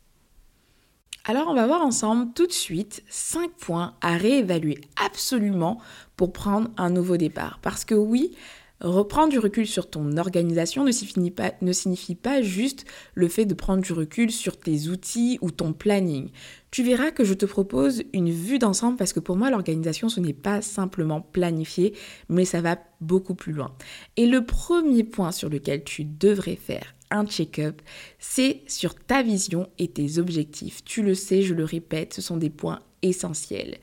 Alors 1.27 1.47
on 1.47 1.55
va 1.55 1.65
voir 1.65 1.81
ensemble 1.81 2.33
tout 2.35 2.45
de 2.45 2.51
suite 2.51 3.03
5 3.09 3.49
points 3.53 3.95
à 3.99 4.15
réévaluer 4.15 4.77
absolument 5.03 5.79
pour 6.17 6.31
prendre 6.31 6.69
un 6.77 6.91
nouveau 6.91 7.17
départ. 7.17 7.57
Parce 7.63 7.83
que 7.83 7.95
oui, 7.95 8.35
reprendre 8.79 9.29
du 9.29 9.39
recul 9.39 9.65
sur 9.65 9.89
ton 9.89 10.17
organisation 10.17 10.83
ne 10.83 10.91
signifie, 10.91 11.31
pas, 11.31 11.53
ne 11.61 11.71
signifie 11.71 12.13
pas 12.13 12.43
juste 12.43 12.85
le 13.15 13.27
fait 13.27 13.45
de 13.45 13.55
prendre 13.55 13.81
du 13.81 13.91
recul 13.91 14.29
sur 14.29 14.59
tes 14.59 14.87
outils 14.89 15.39
ou 15.41 15.49
ton 15.49 15.73
planning. 15.73 16.29
Tu 16.69 16.83
verras 16.83 17.09
que 17.09 17.23
je 17.23 17.33
te 17.33 17.47
propose 17.47 18.03
une 18.13 18.29
vue 18.29 18.59
d'ensemble 18.59 18.95
parce 18.95 19.11
que 19.11 19.19
pour 19.19 19.35
moi 19.35 19.49
l'organisation 19.49 20.09
ce 20.09 20.19
n'est 20.19 20.33
pas 20.33 20.61
simplement 20.61 21.21
planifier 21.21 21.95
mais 22.29 22.45
ça 22.45 22.61
va 22.61 22.77
beaucoup 23.01 23.33
plus 23.33 23.51
loin. 23.51 23.75
Et 24.15 24.27
le 24.27 24.45
premier 24.45 25.03
point 25.03 25.31
sur 25.31 25.49
lequel 25.49 25.83
tu 25.83 26.03
devrais 26.03 26.55
faire 26.55 26.94
un 27.11 27.25
check-up, 27.25 27.81
c'est 28.19 28.61
sur 28.67 28.95
ta 28.95 29.21
vision 29.21 29.69
et 29.77 29.87
tes 29.87 30.17
objectifs. 30.17 30.83
Tu 30.83 31.01
le 31.01 31.15
sais, 31.15 31.41
je 31.41 31.53
le 31.53 31.63
répète, 31.63 32.13
ce 32.13 32.21
sont 32.21 32.37
des 32.37 32.49
points 32.49 32.81
essentiels. 33.01 33.77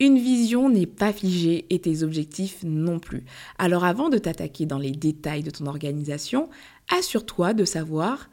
Une 0.00 0.18
vision 0.18 0.68
n'est 0.68 0.86
pas 0.86 1.12
figée 1.12 1.66
et 1.70 1.78
tes 1.78 2.02
objectifs 2.02 2.64
non 2.64 2.98
plus. 2.98 3.24
Alors 3.58 3.84
avant 3.84 4.08
de 4.08 4.18
t'attaquer 4.18 4.66
dans 4.66 4.78
les 4.78 4.90
détails 4.90 5.42
de 5.42 5.50
ton 5.50 5.66
organisation, 5.66 6.48
assure-toi 6.88 7.54
de 7.54 7.64
savoir 7.64 8.28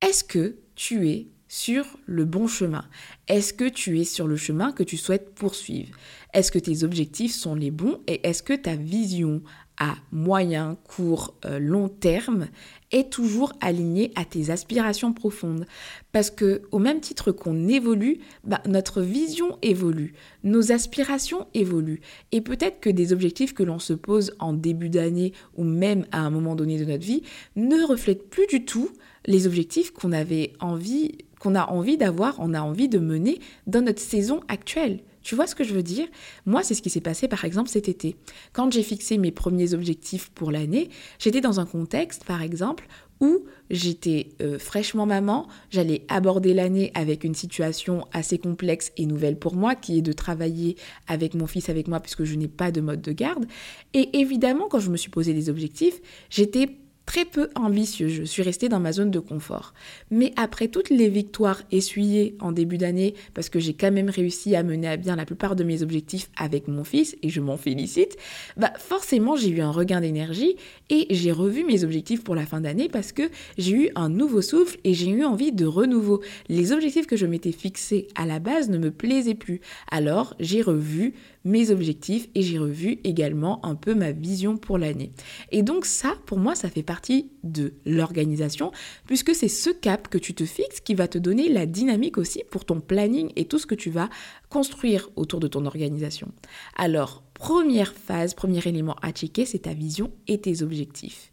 est-ce 0.00 0.24
que 0.24 0.56
tu 0.74 1.08
es 1.08 1.26
sur 1.48 1.84
le 2.06 2.24
bon 2.24 2.46
chemin? 2.46 2.84
Est-ce 3.28 3.52
que 3.52 3.68
tu 3.68 4.00
es 4.00 4.04
sur 4.04 4.26
le 4.26 4.36
chemin 4.36 4.72
que 4.72 4.82
tu 4.82 4.96
souhaites 4.96 5.34
poursuivre? 5.34 5.96
Est-ce 6.36 6.52
que 6.52 6.58
tes 6.58 6.84
objectifs 6.84 7.34
sont 7.34 7.54
les 7.54 7.70
bons 7.70 7.98
et 8.06 8.20
est-ce 8.28 8.42
que 8.42 8.52
ta 8.52 8.76
vision 8.76 9.40
à 9.78 9.94
moyen, 10.12 10.76
court, 10.84 11.34
euh, 11.46 11.58
long 11.58 11.88
terme 11.88 12.48
est 12.92 13.10
toujours 13.10 13.54
aligné 13.62 14.12
à 14.16 14.26
tes 14.26 14.50
aspirations 14.50 15.14
profondes? 15.14 15.64
Parce 16.12 16.28
que 16.28 16.60
au 16.72 16.78
même 16.78 17.00
titre 17.00 17.32
qu'on 17.32 17.68
évolue, 17.68 18.18
bah, 18.44 18.60
notre 18.66 19.00
vision 19.00 19.56
évolue, 19.62 20.12
nos 20.44 20.72
aspirations 20.72 21.46
évoluent. 21.54 22.02
Et 22.32 22.42
peut-être 22.42 22.80
que 22.80 22.90
des 22.90 23.14
objectifs 23.14 23.54
que 23.54 23.62
l'on 23.62 23.78
se 23.78 23.94
pose 23.94 24.34
en 24.38 24.52
début 24.52 24.90
d'année 24.90 25.32
ou 25.54 25.64
même 25.64 26.04
à 26.12 26.20
un 26.20 26.28
moment 26.28 26.54
donné 26.54 26.78
de 26.78 26.84
notre 26.84 27.06
vie 27.06 27.22
ne 27.56 27.82
reflètent 27.82 28.28
plus 28.28 28.46
du 28.46 28.66
tout 28.66 28.90
les 29.24 29.46
objectifs 29.46 29.90
qu'on 29.90 30.12
avait 30.12 30.52
envie, 30.60 31.16
qu'on 31.40 31.54
a 31.54 31.64
envie 31.70 31.96
d'avoir, 31.96 32.36
on 32.40 32.52
a 32.52 32.60
envie 32.60 32.90
de 32.90 32.98
mener 32.98 33.40
dans 33.66 33.80
notre 33.80 34.02
saison 34.02 34.40
actuelle. 34.48 35.00
Tu 35.26 35.34
vois 35.34 35.48
ce 35.48 35.56
que 35.56 35.64
je 35.64 35.74
veux 35.74 35.82
dire? 35.82 36.06
Moi, 36.44 36.62
c'est 36.62 36.74
ce 36.74 36.80
qui 36.80 36.88
s'est 36.88 37.00
passé 37.00 37.26
par 37.26 37.44
exemple 37.44 37.68
cet 37.68 37.88
été. 37.88 38.14
Quand 38.52 38.70
j'ai 38.70 38.84
fixé 38.84 39.18
mes 39.18 39.32
premiers 39.32 39.74
objectifs 39.74 40.30
pour 40.30 40.52
l'année, 40.52 40.88
j'étais 41.18 41.40
dans 41.40 41.58
un 41.58 41.66
contexte, 41.66 42.22
par 42.22 42.42
exemple, 42.42 42.86
où 43.20 43.44
j'étais 43.68 44.28
euh, 44.40 44.60
fraîchement 44.60 45.04
maman, 45.04 45.48
j'allais 45.68 46.04
aborder 46.06 46.54
l'année 46.54 46.92
avec 46.94 47.24
une 47.24 47.34
situation 47.34 48.06
assez 48.12 48.38
complexe 48.38 48.92
et 48.96 49.04
nouvelle 49.04 49.36
pour 49.36 49.56
moi, 49.56 49.74
qui 49.74 49.98
est 49.98 50.02
de 50.02 50.12
travailler 50.12 50.76
avec 51.08 51.34
mon 51.34 51.48
fils 51.48 51.70
avec 51.70 51.88
moi 51.88 51.98
puisque 51.98 52.22
je 52.22 52.36
n'ai 52.36 52.46
pas 52.46 52.70
de 52.70 52.80
mode 52.80 53.02
de 53.02 53.10
garde. 53.10 53.46
Et 53.94 54.20
évidemment, 54.20 54.68
quand 54.68 54.78
je 54.78 54.90
me 54.90 54.96
suis 54.96 55.10
posé 55.10 55.34
des 55.34 55.50
objectifs, 55.50 56.00
j'étais 56.30 56.78
très 57.06 57.24
peu 57.24 57.48
ambitieux, 57.54 58.08
je 58.08 58.24
suis 58.24 58.42
restée 58.42 58.68
dans 58.68 58.80
ma 58.80 58.92
zone 58.92 59.10
de 59.10 59.20
confort. 59.20 59.72
Mais 60.10 60.32
après 60.36 60.68
toutes 60.68 60.90
les 60.90 61.08
victoires 61.08 61.62
essuyées 61.70 62.36
en 62.40 62.52
début 62.52 62.78
d'année, 62.78 63.14
parce 63.32 63.48
que 63.48 63.60
j'ai 63.60 63.74
quand 63.74 63.92
même 63.92 64.10
réussi 64.10 64.56
à 64.56 64.62
mener 64.62 64.88
à 64.88 64.96
bien 64.96 65.16
la 65.16 65.24
plupart 65.24 65.56
de 65.56 65.64
mes 65.64 65.82
objectifs 65.82 66.28
avec 66.36 66.68
mon 66.68 66.84
fils, 66.84 67.16
et 67.22 67.30
je 67.30 67.40
m'en 67.40 67.56
félicite, 67.56 68.16
bah 68.56 68.72
forcément 68.78 69.36
j'ai 69.36 69.50
eu 69.50 69.60
un 69.60 69.70
regain 69.70 70.00
d'énergie 70.00 70.56
et 70.90 71.06
j'ai 71.10 71.32
revu 71.32 71.64
mes 71.64 71.84
objectifs 71.84 72.24
pour 72.24 72.34
la 72.34 72.44
fin 72.44 72.60
d'année 72.60 72.88
parce 72.88 73.12
que 73.12 73.30
j'ai 73.56 73.72
eu 73.72 73.90
un 73.94 74.08
nouveau 74.08 74.42
souffle 74.42 74.78
et 74.84 74.92
j'ai 74.92 75.08
eu 75.08 75.24
envie 75.24 75.52
de 75.52 75.64
renouveau. 75.64 76.22
Les 76.48 76.72
objectifs 76.72 77.06
que 77.06 77.16
je 77.16 77.26
m'étais 77.26 77.52
fixés 77.52 78.08
à 78.16 78.26
la 78.26 78.40
base 78.40 78.68
ne 78.68 78.78
me 78.78 78.90
plaisaient 78.90 79.34
plus. 79.34 79.60
Alors 79.90 80.34
j'ai 80.40 80.60
revu 80.60 81.14
mes 81.46 81.70
objectifs 81.70 82.28
et 82.34 82.42
j'ai 82.42 82.58
revu 82.58 82.98
également 83.04 83.64
un 83.64 83.76
peu 83.76 83.94
ma 83.94 84.10
vision 84.10 84.56
pour 84.56 84.78
l'année. 84.78 85.12
Et 85.52 85.62
donc 85.62 85.86
ça, 85.86 86.14
pour 86.26 86.38
moi, 86.38 86.56
ça 86.56 86.68
fait 86.68 86.82
partie 86.82 86.95
de 87.42 87.74
l'organisation, 87.84 88.72
puisque 89.06 89.34
c'est 89.34 89.48
ce 89.48 89.70
cap 89.70 90.08
que 90.08 90.18
tu 90.18 90.34
te 90.34 90.44
fixes 90.44 90.80
qui 90.80 90.94
va 90.94 91.08
te 91.08 91.18
donner 91.18 91.48
la 91.48 91.66
dynamique 91.66 92.18
aussi 92.18 92.42
pour 92.50 92.64
ton 92.64 92.80
planning 92.80 93.30
et 93.36 93.46
tout 93.46 93.58
ce 93.58 93.66
que 93.66 93.74
tu 93.74 93.90
vas 93.90 94.08
construire 94.48 95.10
autour 95.16 95.40
de 95.40 95.48
ton 95.48 95.66
organisation. 95.66 96.32
Alors, 96.76 97.22
première 97.34 97.94
phase, 97.94 98.34
premier 98.34 98.66
élément 98.66 98.96
à 99.02 99.12
checker, 99.12 99.44
c'est 99.44 99.60
ta 99.60 99.74
vision 99.74 100.12
et 100.26 100.40
tes 100.40 100.62
objectifs. 100.62 101.32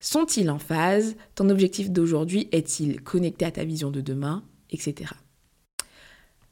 Sont-ils 0.00 0.50
en 0.50 0.58
phase? 0.58 1.16
Ton 1.34 1.48
objectif 1.48 1.90
d'aujourd'hui 1.90 2.48
est-il 2.52 3.02
connecté 3.02 3.44
à 3.44 3.50
ta 3.50 3.64
vision 3.64 3.90
de 3.90 4.00
demain 4.00 4.44
Etc. 4.70 5.06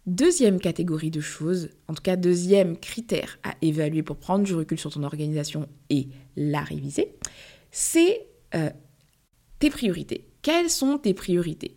Deuxième 0.07 0.61
catégorie 0.61 1.11
de 1.11 1.21
choses, 1.23 1.71
en 1.89 1.95
tout 1.95 2.03
cas 2.03 2.17
deuxième 2.17 2.77
critère 2.77 3.39
à 3.43 3.55
évaluer 3.63 4.03
pour 4.03 4.19
prendre 4.19 4.45
du 4.45 4.55
recul 4.55 4.79
sur 4.79 4.93
ton 4.93 5.03
organisation 5.03 5.67
et 5.89 6.09
la 6.37 6.61
réviser, 6.61 7.15
c'est 7.75 8.29
euh, 8.55 8.71
tes 9.59 9.69
priorités. 9.69 10.29
Quelles 10.43 10.71
sont 10.71 10.97
tes 10.97 11.13
priorités? 11.13 11.77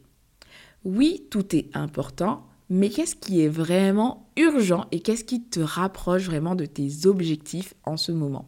Oui, 0.83 1.25
tout 1.31 1.55
est 1.55 1.75
important, 1.75 2.45
mais 2.69 2.89
qu'est-ce 2.89 3.15
qui 3.15 3.41
est 3.41 3.47
vraiment 3.47 4.29
urgent 4.37 4.85
et 4.91 4.99
qu'est-ce 4.99 5.23
qui 5.23 5.43
te 5.43 5.59
rapproche 5.59 6.25
vraiment 6.25 6.53
de 6.53 6.67
tes 6.67 7.07
objectifs 7.07 7.73
en 7.83 7.97
ce 7.97 8.11
moment? 8.11 8.47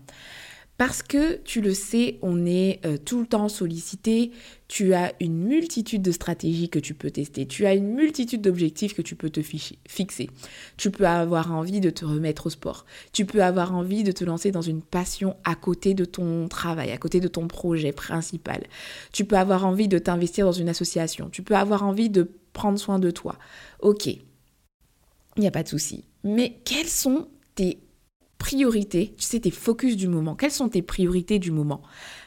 Parce 0.79 1.03
que 1.03 1.36
tu 1.43 1.59
le 1.59 1.74
sais, 1.74 2.19
on 2.21 2.45
est 2.45 2.79
euh, 2.86 2.98
tout 2.98 3.19
le 3.19 3.25
temps 3.25 3.50
sollicité, 3.50 4.31
tu 4.69 4.93
as 4.93 5.12
une 5.19 5.38
multitude 5.38 6.01
de 6.01 6.13
stratégies 6.13 6.69
que 6.69 6.79
tu 6.79 6.93
peux 6.93 7.12
tester, 7.12 7.45
tu 7.45 7.65
as 7.65 7.74
une 7.74 7.93
multitude 7.95 8.41
d'objectifs 8.41 8.93
que 8.93 9.01
tu 9.01 9.17
peux 9.17 9.29
te 9.29 9.41
fixer. 9.41 10.29
Tu 10.77 10.89
peux 10.89 11.05
avoir 11.05 11.51
envie 11.51 11.81
de 11.81 11.89
te 11.89 12.05
remettre 12.05 12.48
au 12.48 12.50
sport, 12.50 12.86
tu 13.12 13.25
peux 13.25 13.43
avoir 13.43 13.75
envie 13.75 14.03
de 14.03 14.13
te 14.13 14.24
lancer 14.24 14.51
dans 14.51 14.62
une 14.62 14.81
passion 14.81 15.36
à 15.43 15.55
côté 15.55 15.93
de 15.93 16.05
ton 16.05 16.48
travail, 16.48 16.91
à 16.91 16.98
côté 16.98 17.19
de 17.19 17.27
ton 17.27 17.50
projet 17.50 17.91
principal. 17.91 18.63
Tu 19.12 19.25
peux 19.25 19.38
avoir 19.38 19.65
envie 19.65 19.89
de 19.89 20.00
t'investir 20.00 20.45
dans 20.45 20.53
une 20.53 20.69
association, 20.69 21.29
tu 21.29 21.43
peux 21.43 21.57
avoir 21.57 21.83
envie 21.83 22.09
de 22.09 22.31
prendre 22.53 22.79
soin 22.79 23.00
de 23.00 23.12
toi. 23.12 23.38
Ok, 23.81 24.07
il 24.07 24.21
n'y 25.39 25.48
a 25.48 25.51
pas 25.51 25.63
de 25.63 25.67
souci. 25.67 26.05
Mais 26.24 26.55
quels 26.63 26.88
sont 26.88 27.27
tes 27.55 27.79
priorités, 28.39 29.13
tu 29.15 29.24
sais, 29.24 29.41
tes 29.41 29.51
focus 29.51 29.96
du 29.96 30.08
moment. 30.08 30.36
Quelles 30.36 30.50
sont 30.50 30.69
tes 30.69 30.81
priorités 30.81 31.38
du 31.38 31.51
moment? 31.51 31.84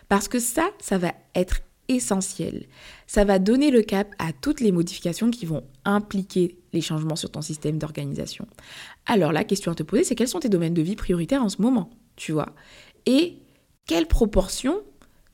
Parce 0.09 0.29
que 0.29 0.39
ça, 0.39 0.71
ça 0.81 0.99
va 0.99 1.13
être 1.35 1.63
essentiel. 1.89 2.67
Ça 3.09 3.25
va 3.25 3.41
donner 3.41 3.71
le 3.71 3.83
cap 3.83 4.15
à 4.19 4.33
toutes 4.33 4.61
les 4.61 4.71
modifications 4.71 5.31
qui 5.31 5.47
vont 5.47 5.65
impliquer 5.85 6.59
les 6.73 6.81
changements 6.81 7.17
sur 7.17 7.31
ton 7.31 7.43
système 7.43 7.79
d'organisation. 7.79 8.47
Alors 9.07 9.33
la 9.33 9.43
question 9.43 9.73
à 9.73 9.75
te 9.75 9.83
poser, 9.83 10.05
c'est 10.05 10.15
quels 10.15 10.29
sont 10.29 10.41
tes 10.41 10.49
domaines 10.49 10.75
de 10.75 10.83
vie 10.83 10.97
prioritaires 10.97 11.43
en 11.43 11.49
ce 11.49 11.61
moment, 11.61 11.91
tu 12.15 12.33
vois? 12.33 12.55
Et 13.07 13.39
quelle 13.87 14.07
proportion 14.07 14.81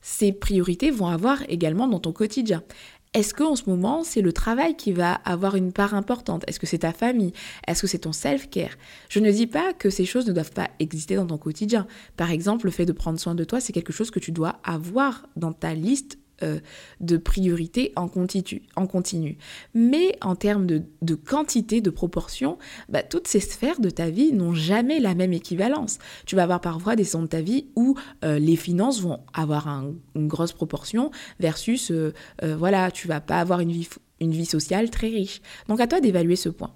ces 0.01 0.31
priorités 0.31 0.91
vont 0.91 1.07
avoir 1.07 1.43
également 1.49 1.87
dans 1.87 1.99
ton 1.99 2.13
quotidien? 2.13 2.63
Est-ce 3.13 3.33
qu'en 3.33 3.55
ce 3.55 3.67
moment, 3.67 4.03
c'est 4.03 4.21
le 4.21 4.31
travail 4.31 4.75
qui 4.75 4.91
va 4.91 5.13
avoir 5.13 5.55
une 5.55 5.73
part 5.73 5.95
importante? 5.95 6.43
Est-ce 6.47 6.59
que 6.59 6.67
c'est 6.67 6.79
ta 6.79 6.93
famille? 6.93 7.33
Est-ce 7.67 7.81
que 7.81 7.87
c'est 7.87 7.99
ton 7.99 8.11
self-care? 8.11 8.77
Je 9.09 9.19
ne 9.19 9.31
dis 9.31 9.47
pas 9.47 9.73
que 9.73 9.89
ces 9.89 10.05
choses 10.05 10.27
ne 10.27 10.31
doivent 10.31 10.51
pas 10.51 10.69
exister 10.77 11.15
dans 11.15 11.25
ton 11.25 11.39
quotidien. 11.39 11.87
Par 12.17 12.29
exemple, 12.29 12.65
le 12.65 12.71
fait 12.71 12.85
de 12.85 12.91
prendre 12.91 13.19
soin 13.19 13.33
de 13.33 13.43
toi, 13.43 13.59
c'est 13.59 13.73
quelque 13.73 13.93
chose 13.93 14.11
que 14.11 14.19
tu 14.19 14.31
dois 14.31 14.59
avoir 14.63 15.27
dans 15.35 15.53
ta 15.53 15.73
liste 15.73 16.18
euh, 16.43 16.59
de 16.99 17.17
priorité 17.17 17.93
en 17.95 18.07
continu. 18.07 19.37
Mais 19.73 20.17
en 20.21 20.35
termes 20.35 20.65
de, 20.65 21.15
quantité, 21.15 21.81
de 21.81 21.89
proportion, 21.89 22.57
bah, 22.89 23.03
toutes 23.03 23.27
ces 23.27 23.39
sphères 23.39 23.79
de 23.79 23.89
ta 23.89 24.09
vie 24.09 24.33
n'ont 24.33 24.53
jamais 24.53 24.99
la 24.99 25.15
même 25.15 25.33
équivalence. 25.33 25.99
Tu 26.25 26.35
vas 26.35 26.43
avoir 26.43 26.61
parfois 26.61 26.95
des 26.95 27.03
sons 27.03 27.21
de 27.21 27.27
ta 27.27 27.41
vie 27.41 27.67
où 27.75 27.95
euh, 28.23 28.39
les 28.39 28.55
finances 28.55 29.01
vont 29.01 29.19
avoir 29.33 29.67
une 29.67 30.27
grosse 30.27 30.53
proportion 30.53 31.11
versus, 31.39 31.91
euh, 31.91 32.13
voilà, 32.41 32.91
tu 32.91 33.07
vas 33.07 33.21
pas 33.21 33.39
avoir 33.39 33.59
une 33.59 33.71
vie, 33.71 33.87
une 34.19 34.31
vie 34.31 34.45
sociale 34.45 34.89
très 34.89 35.07
riche. 35.07 35.41
Donc 35.67 35.79
à 35.79 35.87
toi 35.87 36.01
d'évaluer 36.01 36.35
ce 36.35 36.49
point. 36.49 36.73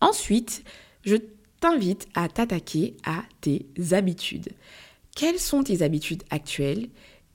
Ensuite, 0.00 0.64
je 1.04 1.16
t'invite 1.60 2.08
à 2.14 2.28
t'attaquer 2.28 2.96
à 3.04 3.22
tes 3.40 3.66
habitudes. 3.92 4.50
Quelles 5.14 5.38
sont 5.38 5.62
tes 5.62 5.82
habitudes 5.82 6.22
actuelles 6.30 6.88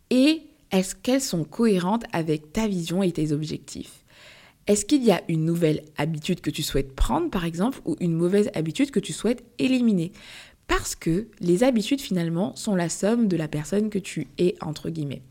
et 0.09 0.43
est-ce 0.75 0.95
qu'elles 0.95 1.21
sont 1.21 1.45
cohérentes 1.45 2.03
avec 2.11 2.51
ta 2.51 2.67
vision 2.67 3.01
et 3.01 3.11
tes 3.11 3.31
objectifs? 3.31 4.03
Est-ce 4.67 4.85
qu'il 4.85 5.03
y 5.03 5.11
a 5.11 5.21
une 5.29 5.45
nouvelle 5.45 5.83
habitude 5.95 6.41
que 6.41 6.49
tu 6.49 6.63
souhaites 6.63 6.95
prendre, 6.95 7.29
par 7.29 7.45
exemple, 7.45 7.79
ou 7.85 7.95
une 7.99 8.13
mauvaise 8.13 8.49
habitude 8.55 8.91
que 8.91 8.99
tu 8.99 9.13
souhaites 9.13 9.43
éliminer? 9.57 10.11
Parce 10.67 10.95
que 10.95 11.27
les 11.39 11.63
habitudes 11.63 12.01
finalement 12.01 12.55
sont 12.55 12.75
la 12.75 12.89
somme 12.89 13.27
de 13.27 13.37
la 13.37 13.47
personne 13.47 13.89
que 13.89 13.99
tu 13.99 14.27
es, 14.37 14.55
entre 14.61 14.89
guillemets. 14.89 15.21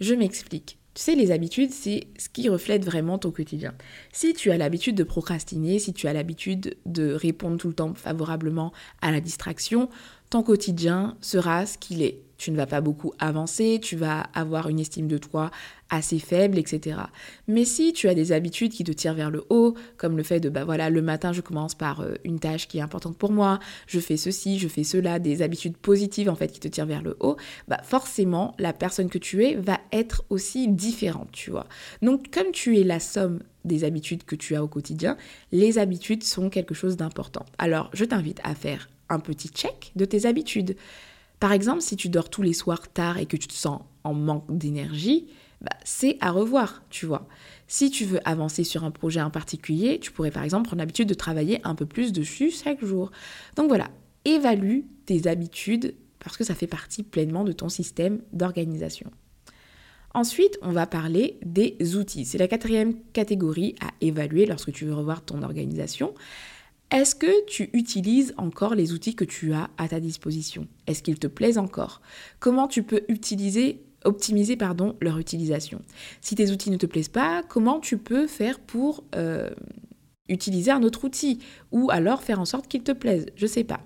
Je 0.00 0.14
m'explique. 0.14 0.76
Tu 0.94 1.02
sais, 1.02 1.14
les 1.14 1.30
habitudes, 1.30 1.70
c'est 1.70 2.08
ce 2.18 2.28
qui 2.28 2.48
reflète 2.48 2.84
vraiment 2.84 3.16
ton 3.16 3.30
quotidien. 3.30 3.74
Si 4.12 4.34
tu 4.34 4.50
as 4.50 4.58
l'habitude 4.58 4.96
de 4.96 5.04
procrastiner, 5.04 5.78
si 5.78 5.92
tu 5.92 6.08
as 6.08 6.12
l'habitude 6.12 6.76
de 6.84 7.12
répondre 7.12 7.56
tout 7.56 7.68
le 7.68 7.74
temps 7.74 7.94
favorablement 7.94 8.72
à 9.00 9.12
la 9.12 9.20
distraction, 9.20 9.88
ton 10.30 10.42
quotidien 10.42 11.16
sera 11.20 11.64
ce 11.64 11.78
qu'il 11.78 12.02
est 12.02 12.22
tu 12.40 12.50
ne 12.50 12.56
vas 12.56 12.66
pas 12.66 12.80
beaucoup 12.80 13.12
avancer, 13.18 13.78
tu 13.82 13.96
vas 13.96 14.20
avoir 14.32 14.70
une 14.70 14.80
estime 14.80 15.08
de 15.08 15.18
toi 15.18 15.50
assez 15.90 16.18
faible, 16.18 16.56
etc. 16.56 17.00
Mais 17.48 17.66
si 17.66 17.92
tu 17.92 18.08
as 18.08 18.14
des 18.14 18.32
habitudes 18.32 18.72
qui 18.72 18.82
te 18.82 18.92
tirent 18.92 19.12
vers 19.12 19.30
le 19.30 19.44
haut, 19.50 19.74
comme 19.98 20.16
le 20.16 20.22
fait 20.22 20.40
de, 20.40 20.48
bah 20.48 20.64
voilà, 20.64 20.88
le 20.88 21.02
matin, 21.02 21.34
je 21.34 21.42
commence 21.42 21.74
par 21.74 22.00
euh, 22.00 22.14
une 22.24 22.38
tâche 22.38 22.66
qui 22.66 22.78
est 22.78 22.80
importante 22.80 23.18
pour 23.18 23.30
moi, 23.30 23.58
je 23.86 24.00
fais 24.00 24.16
ceci, 24.16 24.58
je 24.58 24.68
fais 24.68 24.84
cela, 24.84 25.18
des 25.18 25.42
habitudes 25.42 25.76
positives 25.76 26.30
en 26.30 26.34
fait 26.34 26.48
qui 26.48 26.60
te 26.60 26.68
tirent 26.68 26.86
vers 26.86 27.02
le 27.02 27.16
haut, 27.20 27.36
bah 27.68 27.82
forcément, 27.82 28.54
la 28.58 28.72
personne 28.72 29.10
que 29.10 29.18
tu 29.18 29.44
es 29.44 29.56
va 29.56 29.78
être 29.92 30.24
aussi 30.30 30.68
différente, 30.68 31.28
tu 31.32 31.50
vois. 31.50 31.66
Donc, 32.00 32.30
comme 32.30 32.52
tu 32.52 32.78
es 32.78 32.84
la 32.84 33.00
somme 33.00 33.40
des 33.66 33.84
habitudes 33.84 34.24
que 34.24 34.36
tu 34.36 34.54
as 34.54 34.64
au 34.64 34.68
quotidien, 34.68 35.18
les 35.52 35.76
habitudes 35.76 36.24
sont 36.24 36.48
quelque 36.48 36.74
chose 36.74 36.96
d'important. 36.96 37.44
Alors, 37.58 37.90
je 37.92 38.06
t'invite 38.06 38.40
à 38.44 38.54
faire 38.54 38.88
un 39.10 39.18
petit 39.18 39.48
check 39.48 39.92
de 39.96 40.04
tes 40.06 40.24
habitudes. 40.24 40.76
Par 41.40 41.52
exemple, 41.52 41.80
si 41.80 41.96
tu 41.96 42.08
dors 42.10 42.28
tous 42.28 42.42
les 42.42 42.52
soirs 42.52 42.92
tard 42.92 43.18
et 43.18 43.26
que 43.26 43.36
tu 43.36 43.48
te 43.48 43.54
sens 43.54 43.80
en 44.04 44.14
manque 44.14 44.56
d'énergie, 44.56 45.26
bah, 45.62 45.76
c'est 45.84 46.16
à 46.20 46.30
revoir, 46.30 46.82
tu 46.90 47.06
vois. 47.06 47.26
Si 47.66 47.90
tu 47.90 48.04
veux 48.04 48.20
avancer 48.28 48.64
sur 48.64 48.84
un 48.84 48.90
projet 48.90 49.20
en 49.20 49.30
particulier, 49.30 49.98
tu 50.00 50.12
pourrais 50.12 50.30
par 50.30 50.42
exemple 50.42 50.66
prendre 50.66 50.80
l'habitude 50.80 51.08
de 51.08 51.14
travailler 51.14 51.60
un 51.64 51.74
peu 51.74 51.86
plus 51.86 52.12
dessus 52.12 52.50
chaque 52.50 52.84
jour. 52.84 53.10
Donc 53.56 53.68
voilà, 53.68 53.90
évalue 54.24 54.80
tes 55.06 55.28
habitudes 55.28 55.94
parce 56.18 56.36
que 56.36 56.44
ça 56.44 56.54
fait 56.54 56.66
partie 56.66 57.02
pleinement 57.02 57.44
de 57.44 57.52
ton 57.52 57.68
système 57.68 58.20
d'organisation. 58.32 59.10
Ensuite, 60.12 60.58
on 60.62 60.72
va 60.72 60.86
parler 60.86 61.38
des 61.44 61.76
outils. 61.96 62.24
C'est 62.24 62.38
la 62.38 62.48
quatrième 62.48 62.94
catégorie 63.12 63.76
à 63.80 63.90
évaluer 64.00 64.44
lorsque 64.44 64.72
tu 64.72 64.84
veux 64.84 64.94
revoir 64.94 65.24
ton 65.24 65.42
organisation. 65.42 66.14
Est-ce 66.90 67.14
que 67.14 67.44
tu 67.46 67.70
utilises 67.72 68.34
encore 68.36 68.74
les 68.74 68.92
outils 68.92 69.14
que 69.14 69.24
tu 69.24 69.52
as 69.52 69.70
à 69.78 69.86
ta 69.86 70.00
disposition? 70.00 70.66
Est-ce 70.88 71.02
qu'ils 71.02 71.20
te 71.20 71.28
plaisent 71.28 71.58
encore? 71.58 72.00
Comment 72.40 72.66
tu 72.66 72.82
peux 72.82 73.02
utiliser 73.08 73.84
optimiser 74.04 74.56
pardon, 74.56 74.96
leur 75.00 75.18
utilisation? 75.18 75.82
Si 76.20 76.34
tes 76.34 76.50
outils 76.50 76.70
ne 76.70 76.76
te 76.76 76.86
plaisent 76.86 77.08
pas, 77.08 77.42
comment 77.48 77.78
tu 77.78 77.96
peux 77.96 78.26
faire 78.26 78.58
pour 78.58 79.04
euh, 79.14 79.50
utiliser 80.30 80.70
un 80.70 80.82
autre 80.82 81.04
outil 81.04 81.40
ou 81.72 81.90
alors 81.90 82.22
faire 82.22 82.40
en 82.40 82.44
sorte 82.44 82.68
qu'il 82.68 82.82
te 82.82 82.92
plaise, 82.92 83.26
je 83.36 83.46
sais 83.46 83.64
pas. 83.64 83.80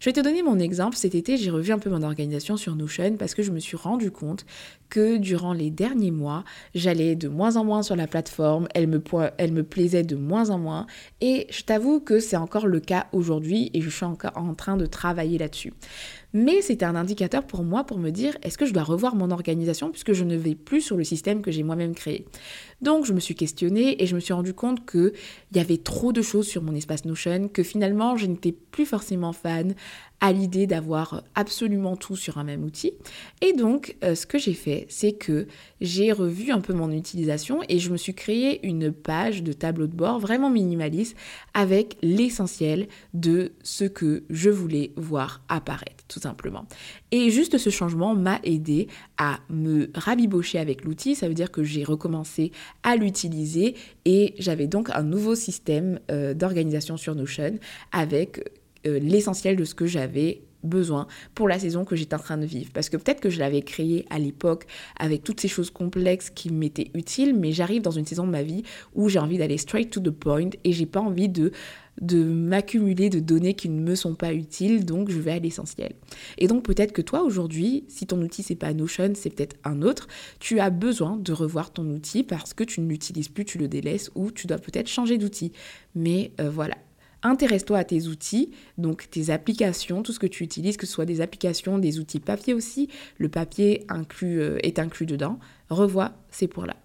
Je 0.00 0.06
vais 0.06 0.12
te 0.12 0.20
donner 0.20 0.42
mon 0.42 0.58
exemple. 0.58 0.96
Cet 0.96 1.14
été, 1.14 1.36
j'ai 1.36 1.50
revu 1.50 1.72
un 1.72 1.78
peu 1.78 1.90
mon 1.90 2.02
organisation 2.02 2.56
sur 2.56 2.74
Notion 2.74 3.16
parce 3.18 3.34
que 3.34 3.42
je 3.42 3.50
me 3.50 3.58
suis 3.58 3.76
rendu 3.76 4.10
compte 4.10 4.46
que 4.88 5.18
durant 5.18 5.52
les 5.52 5.70
derniers 5.70 6.10
mois, 6.10 6.44
j'allais 6.74 7.14
de 7.14 7.28
moins 7.28 7.56
en 7.56 7.64
moins 7.64 7.82
sur 7.82 7.96
la 7.96 8.06
plateforme, 8.06 8.66
elle 8.74 9.00
elle 9.38 9.52
me 9.52 9.62
plaisait 9.62 10.02
de 10.02 10.16
moins 10.16 10.50
en 10.50 10.58
moins 10.58 10.86
et 11.20 11.46
je 11.50 11.62
t'avoue 11.62 12.00
que 12.00 12.18
c'est 12.18 12.36
encore 12.36 12.66
le 12.66 12.80
cas 12.80 13.06
aujourd'hui 13.12 13.70
et 13.72 13.80
je 13.80 13.90
suis 13.90 14.04
encore 14.04 14.32
en 14.34 14.54
train 14.54 14.76
de 14.76 14.86
travailler 14.86 15.38
là-dessus. 15.38 15.72
Mais 16.32 16.62
c'était 16.62 16.84
un 16.84 16.94
indicateur 16.94 17.44
pour 17.44 17.64
moi 17.64 17.84
pour 17.84 17.98
me 17.98 18.10
dire 18.10 18.36
est-ce 18.42 18.56
que 18.56 18.66
je 18.66 18.72
dois 18.72 18.84
revoir 18.84 19.16
mon 19.16 19.30
organisation 19.30 19.90
puisque 19.90 20.12
je 20.12 20.24
ne 20.24 20.36
vais 20.36 20.54
plus 20.54 20.80
sur 20.80 20.96
le 20.96 21.04
système 21.04 21.42
que 21.42 21.50
j'ai 21.50 21.62
moi-même 21.62 21.94
créé? 21.94 22.26
Donc 22.80 23.04
je 23.04 23.12
me 23.12 23.20
suis 23.20 23.34
questionnée 23.34 24.02
et 24.02 24.06
je 24.06 24.14
me 24.14 24.20
suis 24.20 24.32
rendu 24.32 24.54
compte 24.54 24.88
qu'il 24.88 25.12
y 25.54 25.58
avait 25.58 25.76
trop 25.76 26.12
de 26.12 26.22
choses 26.22 26.46
sur 26.46 26.62
mon 26.62 26.74
espace 26.74 27.04
Notion, 27.04 27.48
que 27.48 27.62
finalement 27.62 28.16
je 28.16 28.26
n'étais 28.26 28.52
plus 28.52 28.86
forcément 28.86 29.32
fan 29.32 29.74
à 30.20 30.32
l'idée 30.32 30.66
d'avoir 30.66 31.22
absolument 31.34 31.96
tout 31.96 32.16
sur 32.16 32.38
un 32.38 32.44
même 32.44 32.64
outil. 32.64 32.92
Et 33.40 33.52
donc, 33.52 33.96
euh, 34.04 34.14
ce 34.14 34.26
que 34.26 34.38
j'ai 34.38 34.54
fait, 34.54 34.86
c'est 34.88 35.12
que 35.12 35.46
j'ai 35.80 36.12
revu 36.12 36.50
un 36.50 36.60
peu 36.60 36.74
mon 36.74 36.90
utilisation 36.90 37.60
et 37.68 37.78
je 37.78 37.90
me 37.90 37.96
suis 37.96 38.14
créé 38.14 38.66
une 38.66 38.92
page 38.92 39.42
de 39.42 39.52
tableau 39.52 39.86
de 39.86 39.94
bord 39.94 40.18
vraiment 40.18 40.50
minimaliste 40.50 41.16
avec 41.54 41.96
l'essentiel 42.02 42.86
de 43.14 43.52
ce 43.62 43.84
que 43.84 44.24
je 44.28 44.50
voulais 44.50 44.92
voir 44.96 45.42
apparaître, 45.48 46.04
tout 46.08 46.20
simplement. 46.20 46.66
Et 47.12 47.30
juste 47.30 47.56
ce 47.56 47.70
changement 47.70 48.14
m'a 48.14 48.40
aidé 48.44 48.88
à 49.16 49.40
me 49.48 49.90
rabibocher 49.94 50.58
avec 50.58 50.84
l'outil. 50.84 51.14
Ça 51.14 51.28
veut 51.28 51.34
dire 51.34 51.50
que 51.50 51.64
j'ai 51.64 51.82
recommencé 51.84 52.52
à 52.82 52.96
l'utiliser 52.96 53.74
et 54.04 54.34
j'avais 54.38 54.66
donc 54.66 54.90
un 54.90 55.02
nouveau 55.02 55.34
système 55.34 55.98
euh, 56.10 56.34
d'organisation 56.34 56.96
sur 56.96 57.14
Notion 57.14 57.58
avec 57.92 58.50
euh, 58.86 58.98
l'essentiel 58.98 59.56
de 59.56 59.64
ce 59.64 59.74
que 59.74 59.86
j'avais 59.86 60.42
besoin 60.62 61.06
pour 61.34 61.48
la 61.48 61.58
saison 61.58 61.84
que 61.84 61.96
j'étais 61.96 62.14
en 62.14 62.20
train 62.20 62.38
de 62.38 62.46
vivre. 62.46 62.70
Parce 62.72 62.88
que 62.88 62.96
peut-être 62.96 63.20
que 63.20 63.30
je 63.30 63.38
l'avais 63.38 63.62
créé 63.62 64.04
à 64.10 64.18
l'époque 64.18 64.66
avec 64.98 65.22
toutes 65.24 65.40
ces 65.40 65.48
choses 65.48 65.70
complexes 65.70 66.30
qui 66.30 66.52
m'étaient 66.52 66.90
utiles, 66.94 67.34
mais 67.34 67.52
j'arrive 67.52 67.82
dans 67.82 67.90
une 67.90 68.06
saison 68.06 68.26
de 68.26 68.30
ma 68.30 68.42
vie 68.42 68.62
où 68.94 69.08
j'ai 69.08 69.18
envie 69.18 69.38
d'aller 69.38 69.58
straight 69.58 69.90
to 69.90 70.00
the 70.00 70.10
point 70.10 70.50
et 70.64 70.72
j'ai 70.72 70.86
pas 70.86 71.00
envie 71.00 71.28
de 71.28 71.52
de 72.00 72.24
m'accumuler 72.24 73.10
de 73.10 73.20
données 73.20 73.52
qui 73.52 73.68
ne 73.68 73.78
me 73.78 73.94
sont 73.94 74.14
pas 74.14 74.32
utiles, 74.32 74.86
donc 74.86 75.10
je 75.10 75.18
vais 75.18 75.32
à 75.32 75.38
l'essentiel. 75.38 75.92
Et 76.38 76.46
donc 76.46 76.64
peut-être 76.64 76.92
que 76.92 77.02
toi 77.02 77.22
aujourd'hui, 77.22 77.84
si 77.88 78.06
ton 78.06 78.22
outil 78.22 78.42
c'est 78.42 78.54
pas 78.54 78.72
Notion, 78.72 79.12
c'est 79.14 79.28
peut-être 79.28 79.56
un 79.64 79.82
autre, 79.82 80.08
tu 80.38 80.60
as 80.60 80.70
besoin 80.70 81.16
de 81.16 81.32
revoir 81.32 81.72
ton 81.72 81.84
outil 81.90 82.22
parce 82.22 82.54
que 82.54 82.64
tu 82.64 82.80
ne 82.80 82.88
l'utilises 82.88 83.28
plus, 83.28 83.44
tu 83.44 83.58
le 83.58 83.68
délaisses 83.68 84.10
ou 84.14 84.30
tu 84.30 84.46
dois 84.46 84.56
peut-être 84.56 84.88
changer 84.88 85.18
d'outil. 85.18 85.52
Mais 85.94 86.32
euh, 86.40 86.48
voilà, 86.48 86.76
Intéresse-toi 87.22 87.78
à 87.78 87.84
tes 87.84 88.06
outils, 88.06 88.50
donc 88.78 89.10
tes 89.10 89.30
applications, 89.30 90.02
tout 90.02 90.12
ce 90.12 90.18
que 90.18 90.26
tu 90.26 90.42
utilises, 90.42 90.76
que 90.76 90.86
ce 90.86 90.92
soit 90.92 91.04
des 91.04 91.20
applications, 91.20 91.78
des 91.78 91.98
outils 91.98 92.20
papier 92.20 92.54
aussi. 92.54 92.88
Le 93.18 93.28
papier 93.28 93.84
inclus, 93.88 94.40
euh, 94.40 94.58
est 94.62 94.78
inclus 94.78 95.06
dedans. 95.06 95.38
Revois 95.68 96.12
c'est 96.30 96.48
pour 96.48 96.64
là 96.64 96.76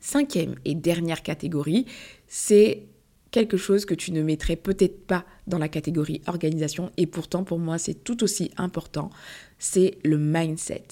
Cinquième 0.00 0.54
et 0.64 0.74
dernière 0.74 1.22
catégorie, 1.22 1.86
c'est 2.28 2.86
quelque 3.30 3.56
chose 3.56 3.84
que 3.84 3.94
tu 3.94 4.12
ne 4.12 4.22
mettrais 4.22 4.56
peut-être 4.56 5.06
pas 5.06 5.24
dans 5.46 5.58
la 5.58 5.68
catégorie 5.68 6.22
organisation 6.26 6.92
et 6.96 7.06
pourtant 7.06 7.44
pour 7.44 7.58
moi 7.58 7.78
c'est 7.78 8.04
tout 8.04 8.22
aussi 8.22 8.50
important, 8.56 9.10
c'est 9.58 9.98
le 10.04 10.18
mindset. 10.18 10.84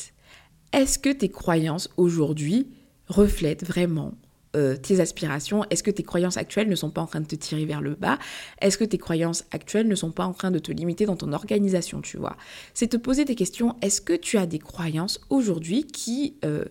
Est-ce 0.72 0.98
que 0.98 1.10
tes 1.10 1.30
croyances 1.30 1.88
aujourd'hui 1.96 2.68
reflètent 3.08 3.64
vraiment 3.64 4.14
euh, 4.56 4.76
tes 4.76 5.00
aspirations. 5.00 5.64
Est-ce 5.70 5.82
que 5.82 5.90
tes 5.90 6.02
croyances 6.02 6.36
actuelles 6.36 6.68
ne 6.68 6.74
sont 6.74 6.90
pas 6.90 7.02
en 7.02 7.06
train 7.06 7.20
de 7.20 7.26
te 7.26 7.34
tirer 7.34 7.64
vers 7.64 7.80
le 7.80 7.94
bas? 7.94 8.18
Est-ce 8.60 8.78
que 8.78 8.84
tes 8.84 8.98
croyances 8.98 9.44
actuelles 9.52 9.88
ne 9.88 9.94
sont 9.94 10.10
pas 10.10 10.24
en 10.24 10.32
train 10.32 10.50
de 10.50 10.58
te 10.58 10.72
limiter 10.72 11.06
dans 11.06 11.16
ton 11.16 11.32
organisation, 11.32 12.00
tu 12.00 12.16
vois? 12.16 12.36
C'est 12.74 12.88
te 12.88 12.96
poser 12.96 13.24
des 13.24 13.34
questions. 13.34 13.76
Est-ce 13.82 14.00
que 14.00 14.14
tu 14.14 14.38
as 14.38 14.46
des 14.46 14.58
croyances 14.58 15.20
aujourd'hui 15.30 15.84
qui... 15.84 16.36
Euh, 16.44 16.64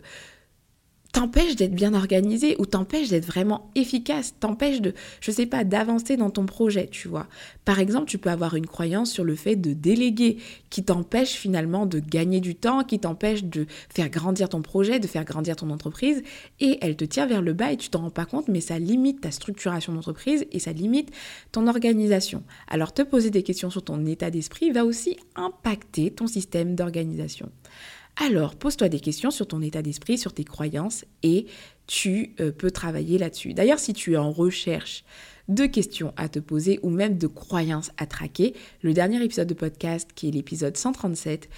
t'empêche 1.16 1.56
d'être 1.56 1.74
bien 1.74 1.94
organisé 1.94 2.58
ou 2.60 2.66
t'empêche 2.66 3.08
d'être 3.08 3.26
vraiment 3.26 3.72
efficace, 3.76 4.36
t'empêche 4.38 4.82
de, 4.82 4.94
je 5.22 5.32
sais 5.32 5.46
pas, 5.46 5.64
d'avancer 5.64 6.18
dans 6.18 6.30
ton 6.30 6.46
projet, 6.46 6.88
tu 6.92 7.08
vois. 7.08 7.28
Par 7.64 7.80
exemple, 7.80 8.08
tu 8.10 8.18
peux 8.18 8.30
avoir 8.30 8.56
une 8.56 8.68
croyance 8.68 9.12
sur 9.12 9.24
le 9.24 9.36
fait 9.36 9.56
de 9.56 9.72
déléguer 9.72 10.40
qui 10.70 10.84
t'empêche 10.84 11.32
finalement 11.32 11.86
de 11.86 12.00
gagner 12.00 12.42
du 12.42 12.54
temps, 12.54 12.84
qui 12.84 13.00
t'empêche 13.00 13.46
de 13.46 13.66
faire 13.88 14.10
grandir 14.10 14.50
ton 14.50 14.62
projet, 14.62 15.00
de 15.00 15.08
faire 15.08 15.24
grandir 15.24 15.56
ton 15.56 15.70
entreprise 15.70 16.22
et 16.60 16.80
elle 16.82 16.98
te 16.98 17.06
tire 17.06 17.28
vers 17.28 17.42
le 17.42 17.54
bas 17.54 17.72
et 17.72 17.78
tu 17.78 17.88
t'en 17.88 18.02
rends 18.02 18.10
pas 18.10 18.26
compte, 18.26 18.50
mais 18.50 18.60
ça 18.60 18.78
limite 18.78 19.22
ta 19.22 19.32
structuration 19.32 19.94
d'entreprise 19.94 20.46
et 20.52 20.60
ça 20.60 20.74
limite 20.74 21.12
ton 21.54 21.68
organisation. 21.68 22.44
Alors 22.68 22.94
te 22.94 23.04
poser 23.04 23.30
des 23.30 23.44
questions 23.44 23.70
sur 23.70 23.86
ton 23.86 24.06
état 24.06 24.32
d'esprit 24.32 24.72
va 24.72 24.84
aussi 24.84 25.16
impacter 25.38 26.12
ton 26.12 26.28
système 26.28 26.76
d'organisation 26.76 27.50
alors 28.18 28.56
pose-toi 28.56 28.90
des 28.90 29.00
questions 29.00 29.32
sur 29.32 29.48
ton 29.48 29.62
état 29.62 29.82
d'esprit, 29.82 30.18
sur 30.18 30.34
tes 30.34 30.46
croyances 30.46 31.06
et 31.24 31.48
tu 31.88 32.34
euh, 32.40 32.52
peux 32.52 32.72
travailler 32.72 33.18
là-dessus. 33.18 33.54
D'ailleurs, 33.54 33.80
si 33.80 33.94
tu 33.94 34.14
es 34.14 34.18
en 34.18 34.32
recherche 34.32 35.04
de 35.48 35.66
questions 35.66 36.14
à 36.18 36.30
te 36.30 36.40
poser 36.40 36.80
ou 36.82 36.90
même 36.90 37.18
de 37.18 37.28
croyances 37.28 37.92
à 37.98 38.06
traquer, 38.06 38.56
le 38.82 38.94
dernier 38.94 39.24
épisode 39.24 39.48
de 39.48 39.54
podcast 39.54 40.10
qui 40.16 40.30
est 40.30 40.32
l'épisode 40.32 40.78
137, 40.78 41.50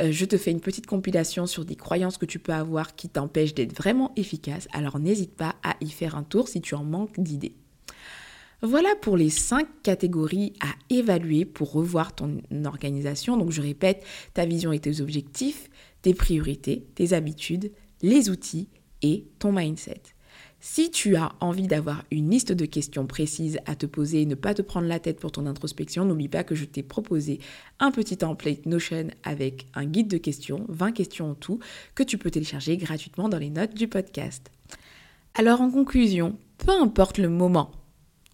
euh, 0.00 0.12
je 0.12 0.24
te 0.24 0.36
fais 0.36 0.50
une 0.50 0.60
petite 0.60 0.86
compilation 0.86 1.46
sur 1.46 1.64
des 1.64 1.76
croyances 1.76 2.16
que 2.16 2.26
tu 2.26 2.38
peux 2.38 2.52
avoir 2.52 2.94
qui 2.94 3.08
t'empêchent 3.08 3.54
d'être 3.54 3.76
vraiment 3.76 4.12
efficace. 4.16 4.68
Alors 4.72 4.98
n'hésite 4.98 5.34
pas 5.34 5.56
à 5.62 5.76
y 5.80 5.90
faire 5.90 6.16
un 6.16 6.22
tour 6.22 6.48
si 6.48 6.60
tu 6.60 6.74
en 6.74 6.84
manques 6.84 7.20
d'idées. 7.20 7.54
Voilà 8.66 8.96
pour 9.02 9.18
les 9.18 9.28
cinq 9.28 9.66
catégories 9.82 10.54
à 10.60 10.68
évaluer 10.88 11.44
pour 11.44 11.70
revoir 11.70 12.14
ton 12.14 12.40
organisation. 12.64 13.36
Donc 13.36 13.50
je 13.50 13.60
répète, 13.60 14.02
ta 14.32 14.46
vision 14.46 14.72
et 14.72 14.78
tes 14.78 15.02
objectifs, 15.02 15.68
tes 16.00 16.14
priorités, 16.14 16.86
tes 16.94 17.12
habitudes, 17.12 17.72
les 18.00 18.30
outils 18.30 18.70
et 19.02 19.26
ton 19.38 19.52
mindset. 19.52 20.00
Si 20.60 20.90
tu 20.90 21.14
as 21.14 21.32
envie 21.40 21.66
d'avoir 21.66 22.04
une 22.10 22.30
liste 22.30 22.52
de 22.52 22.64
questions 22.64 23.06
précises 23.06 23.58
à 23.66 23.76
te 23.76 23.84
poser 23.84 24.22
et 24.22 24.26
ne 24.26 24.34
pas 24.34 24.54
te 24.54 24.62
prendre 24.62 24.88
la 24.88 24.98
tête 24.98 25.20
pour 25.20 25.30
ton 25.30 25.44
introspection, 25.44 26.06
n'oublie 26.06 26.30
pas 26.30 26.42
que 26.42 26.54
je 26.54 26.64
t'ai 26.64 26.82
proposé 26.82 27.40
un 27.80 27.90
petit 27.90 28.16
template 28.16 28.64
Notion 28.64 29.08
avec 29.24 29.66
un 29.74 29.84
guide 29.84 30.08
de 30.08 30.16
questions, 30.16 30.64
20 30.70 30.92
questions 30.92 31.32
en 31.32 31.34
tout, 31.34 31.58
que 31.94 32.02
tu 32.02 32.16
peux 32.16 32.30
télécharger 32.30 32.78
gratuitement 32.78 33.28
dans 33.28 33.36
les 33.36 33.50
notes 33.50 33.74
du 33.74 33.88
podcast. 33.88 34.50
Alors 35.34 35.60
en 35.60 35.70
conclusion, 35.70 36.38
peu 36.56 36.72
importe 36.72 37.18
le 37.18 37.28
moment, 37.28 37.70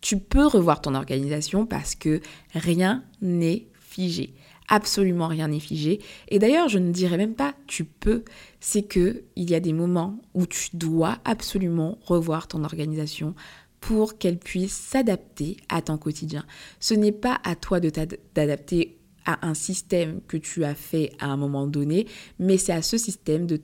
tu 0.00 0.18
peux 0.18 0.46
revoir 0.46 0.80
ton 0.80 0.94
organisation 0.94 1.66
parce 1.66 1.94
que 1.94 2.20
rien 2.54 3.04
n'est 3.20 3.66
figé 3.78 4.34
absolument 4.70 5.26
rien 5.26 5.48
n'est 5.48 5.60
figé. 5.60 6.00
Et 6.28 6.38
d'ailleurs, 6.38 6.68
je 6.68 6.78
ne 6.78 6.92
dirais 6.92 7.18
même 7.18 7.34
pas 7.34 7.54
tu 7.66 7.84
peux, 7.84 8.24
c'est 8.60 8.82
que 8.82 9.24
il 9.36 9.50
y 9.50 9.54
a 9.54 9.60
des 9.60 9.74
moments 9.74 10.18
où 10.32 10.46
tu 10.46 10.70
dois 10.74 11.18
absolument 11.24 11.98
revoir 12.02 12.48
ton 12.48 12.64
organisation 12.64 13.34
pour 13.80 14.16
qu'elle 14.16 14.38
puisse 14.38 14.72
s'adapter 14.72 15.56
à 15.68 15.82
ton 15.82 15.98
quotidien. 15.98 16.44
Ce 16.78 16.94
n'est 16.94 17.12
pas 17.12 17.40
à 17.44 17.56
toi 17.56 17.80
de 17.80 17.90
t'adapter 17.90 18.99
à 19.26 19.46
un 19.46 19.54
système 19.54 20.20
que 20.26 20.36
tu 20.36 20.64
as 20.64 20.74
fait 20.74 21.12
à 21.18 21.26
un 21.26 21.36
moment 21.36 21.66
donné, 21.66 22.06
mais 22.38 22.58
c'est 22.58 22.72
à 22.72 22.82
ce 22.82 22.98
système 22.98 23.46
de, 23.46 23.58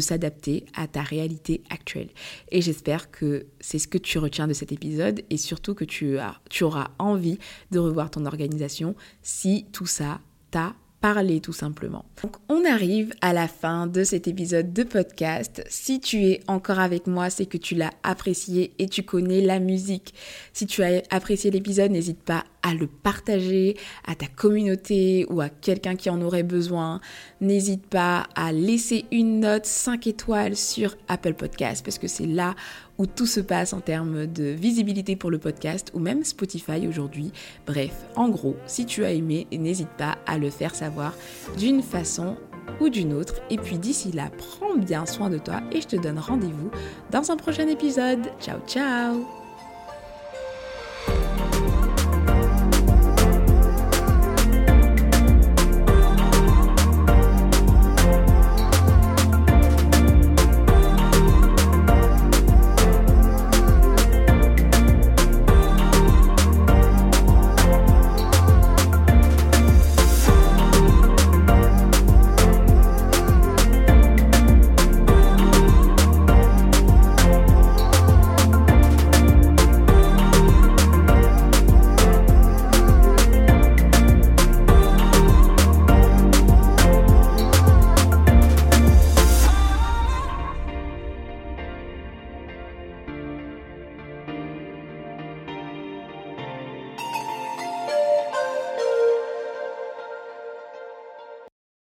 s'adapter 0.00 0.64
à 0.74 0.86
ta 0.86 1.02
réalité 1.02 1.62
actuelle. 1.70 2.08
Et 2.50 2.62
j'espère 2.62 3.10
que 3.10 3.46
c'est 3.60 3.78
ce 3.78 3.88
que 3.88 3.98
tu 3.98 4.18
retiens 4.18 4.48
de 4.48 4.52
cet 4.52 4.72
épisode 4.72 5.22
et 5.30 5.36
surtout 5.36 5.74
que 5.74 5.84
tu, 5.84 6.18
as, 6.18 6.40
tu 6.50 6.64
auras 6.64 6.88
envie 6.98 7.38
de 7.70 7.78
revoir 7.78 8.10
ton 8.10 8.26
organisation 8.26 8.94
si 9.22 9.66
tout 9.72 9.86
ça 9.86 10.20
t'a 10.50 10.74
parler 11.00 11.40
tout 11.40 11.52
simplement. 11.52 12.04
Donc 12.22 12.36
on 12.48 12.64
arrive 12.64 13.12
à 13.20 13.32
la 13.32 13.48
fin 13.48 13.86
de 13.86 14.04
cet 14.04 14.26
épisode 14.26 14.72
de 14.72 14.82
podcast. 14.82 15.62
Si 15.68 16.00
tu 16.00 16.24
es 16.24 16.40
encore 16.48 16.80
avec 16.80 17.06
moi, 17.06 17.30
c'est 17.30 17.46
que 17.46 17.56
tu 17.56 17.74
l'as 17.74 17.92
apprécié 18.02 18.74
et 18.78 18.88
tu 18.88 19.02
connais 19.02 19.40
la 19.40 19.60
musique. 19.60 20.14
Si 20.52 20.66
tu 20.66 20.82
as 20.82 21.02
apprécié 21.10 21.50
l'épisode, 21.50 21.92
n'hésite 21.92 22.22
pas 22.22 22.44
à 22.62 22.74
le 22.74 22.86
partager 22.86 23.76
à 24.06 24.14
ta 24.14 24.26
communauté 24.26 25.26
ou 25.30 25.40
à 25.40 25.48
quelqu'un 25.48 25.96
qui 25.96 26.10
en 26.10 26.20
aurait 26.22 26.42
besoin. 26.42 27.00
N'hésite 27.40 27.86
pas 27.86 28.26
à 28.34 28.52
laisser 28.52 29.04
une 29.12 29.40
note 29.40 29.66
5 29.66 30.06
étoiles 30.06 30.56
sur 30.56 30.96
Apple 31.08 31.34
Podcast 31.34 31.84
parce 31.84 31.98
que 31.98 32.08
c'est 32.08 32.26
là 32.26 32.54
où 32.98 33.06
tout 33.06 33.26
se 33.26 33.40
passe 33.40 33.72
en 33.72 33.80
termes 33.80 34.26
de 34.26 34.44
visibilité 34.44 35.16
pour 35.16 35.30
le 35.30 35.38
podcast 35.38 35.90
ou 35.94 36.00
même 36.00 36.24
Spotify 36.24 36.86
aujourd'hui. 36.88 37.32
Bref, 37.66 37.92
en 38.16 38.28
gros, 38.28 38.56
si 38.66 38.86
tu 38.86 39.04
as 39.04 39.12
aimé, 39.12 39.46
n'hésite 39.52 39.90
pas 39.96 40.18
à 40.26 40.38
le 40.38 40.50
faire 40.50 40.74
savoir 40.74 41.14
d'une 41.56 41.82
façon 41.82 42.36
ou 42.80 42.88
d'une 42.88 43.12
autre. 43.12 43.34
Et 43.50 43.56
puis 43.56 43.78
d'ici 43.78 44.12
là, 44.12 44.30
prends 44.36 44.76
bien 44.76 45.06
soin 45.06 45.30
de 45.30 45.38
toi 45.38 45.60
et 45.72 45.80
je 45.80 45.86
te 45.86 45.96
donne 45.96 46.18
rendez-vous 46.18 46.70
dans 47.10 47.30
un 47.30 47.36
prochain 47.36 47.68
épisode. 47.68 48.26
Ciao 48.40 48.58
ciao 48.66 49.37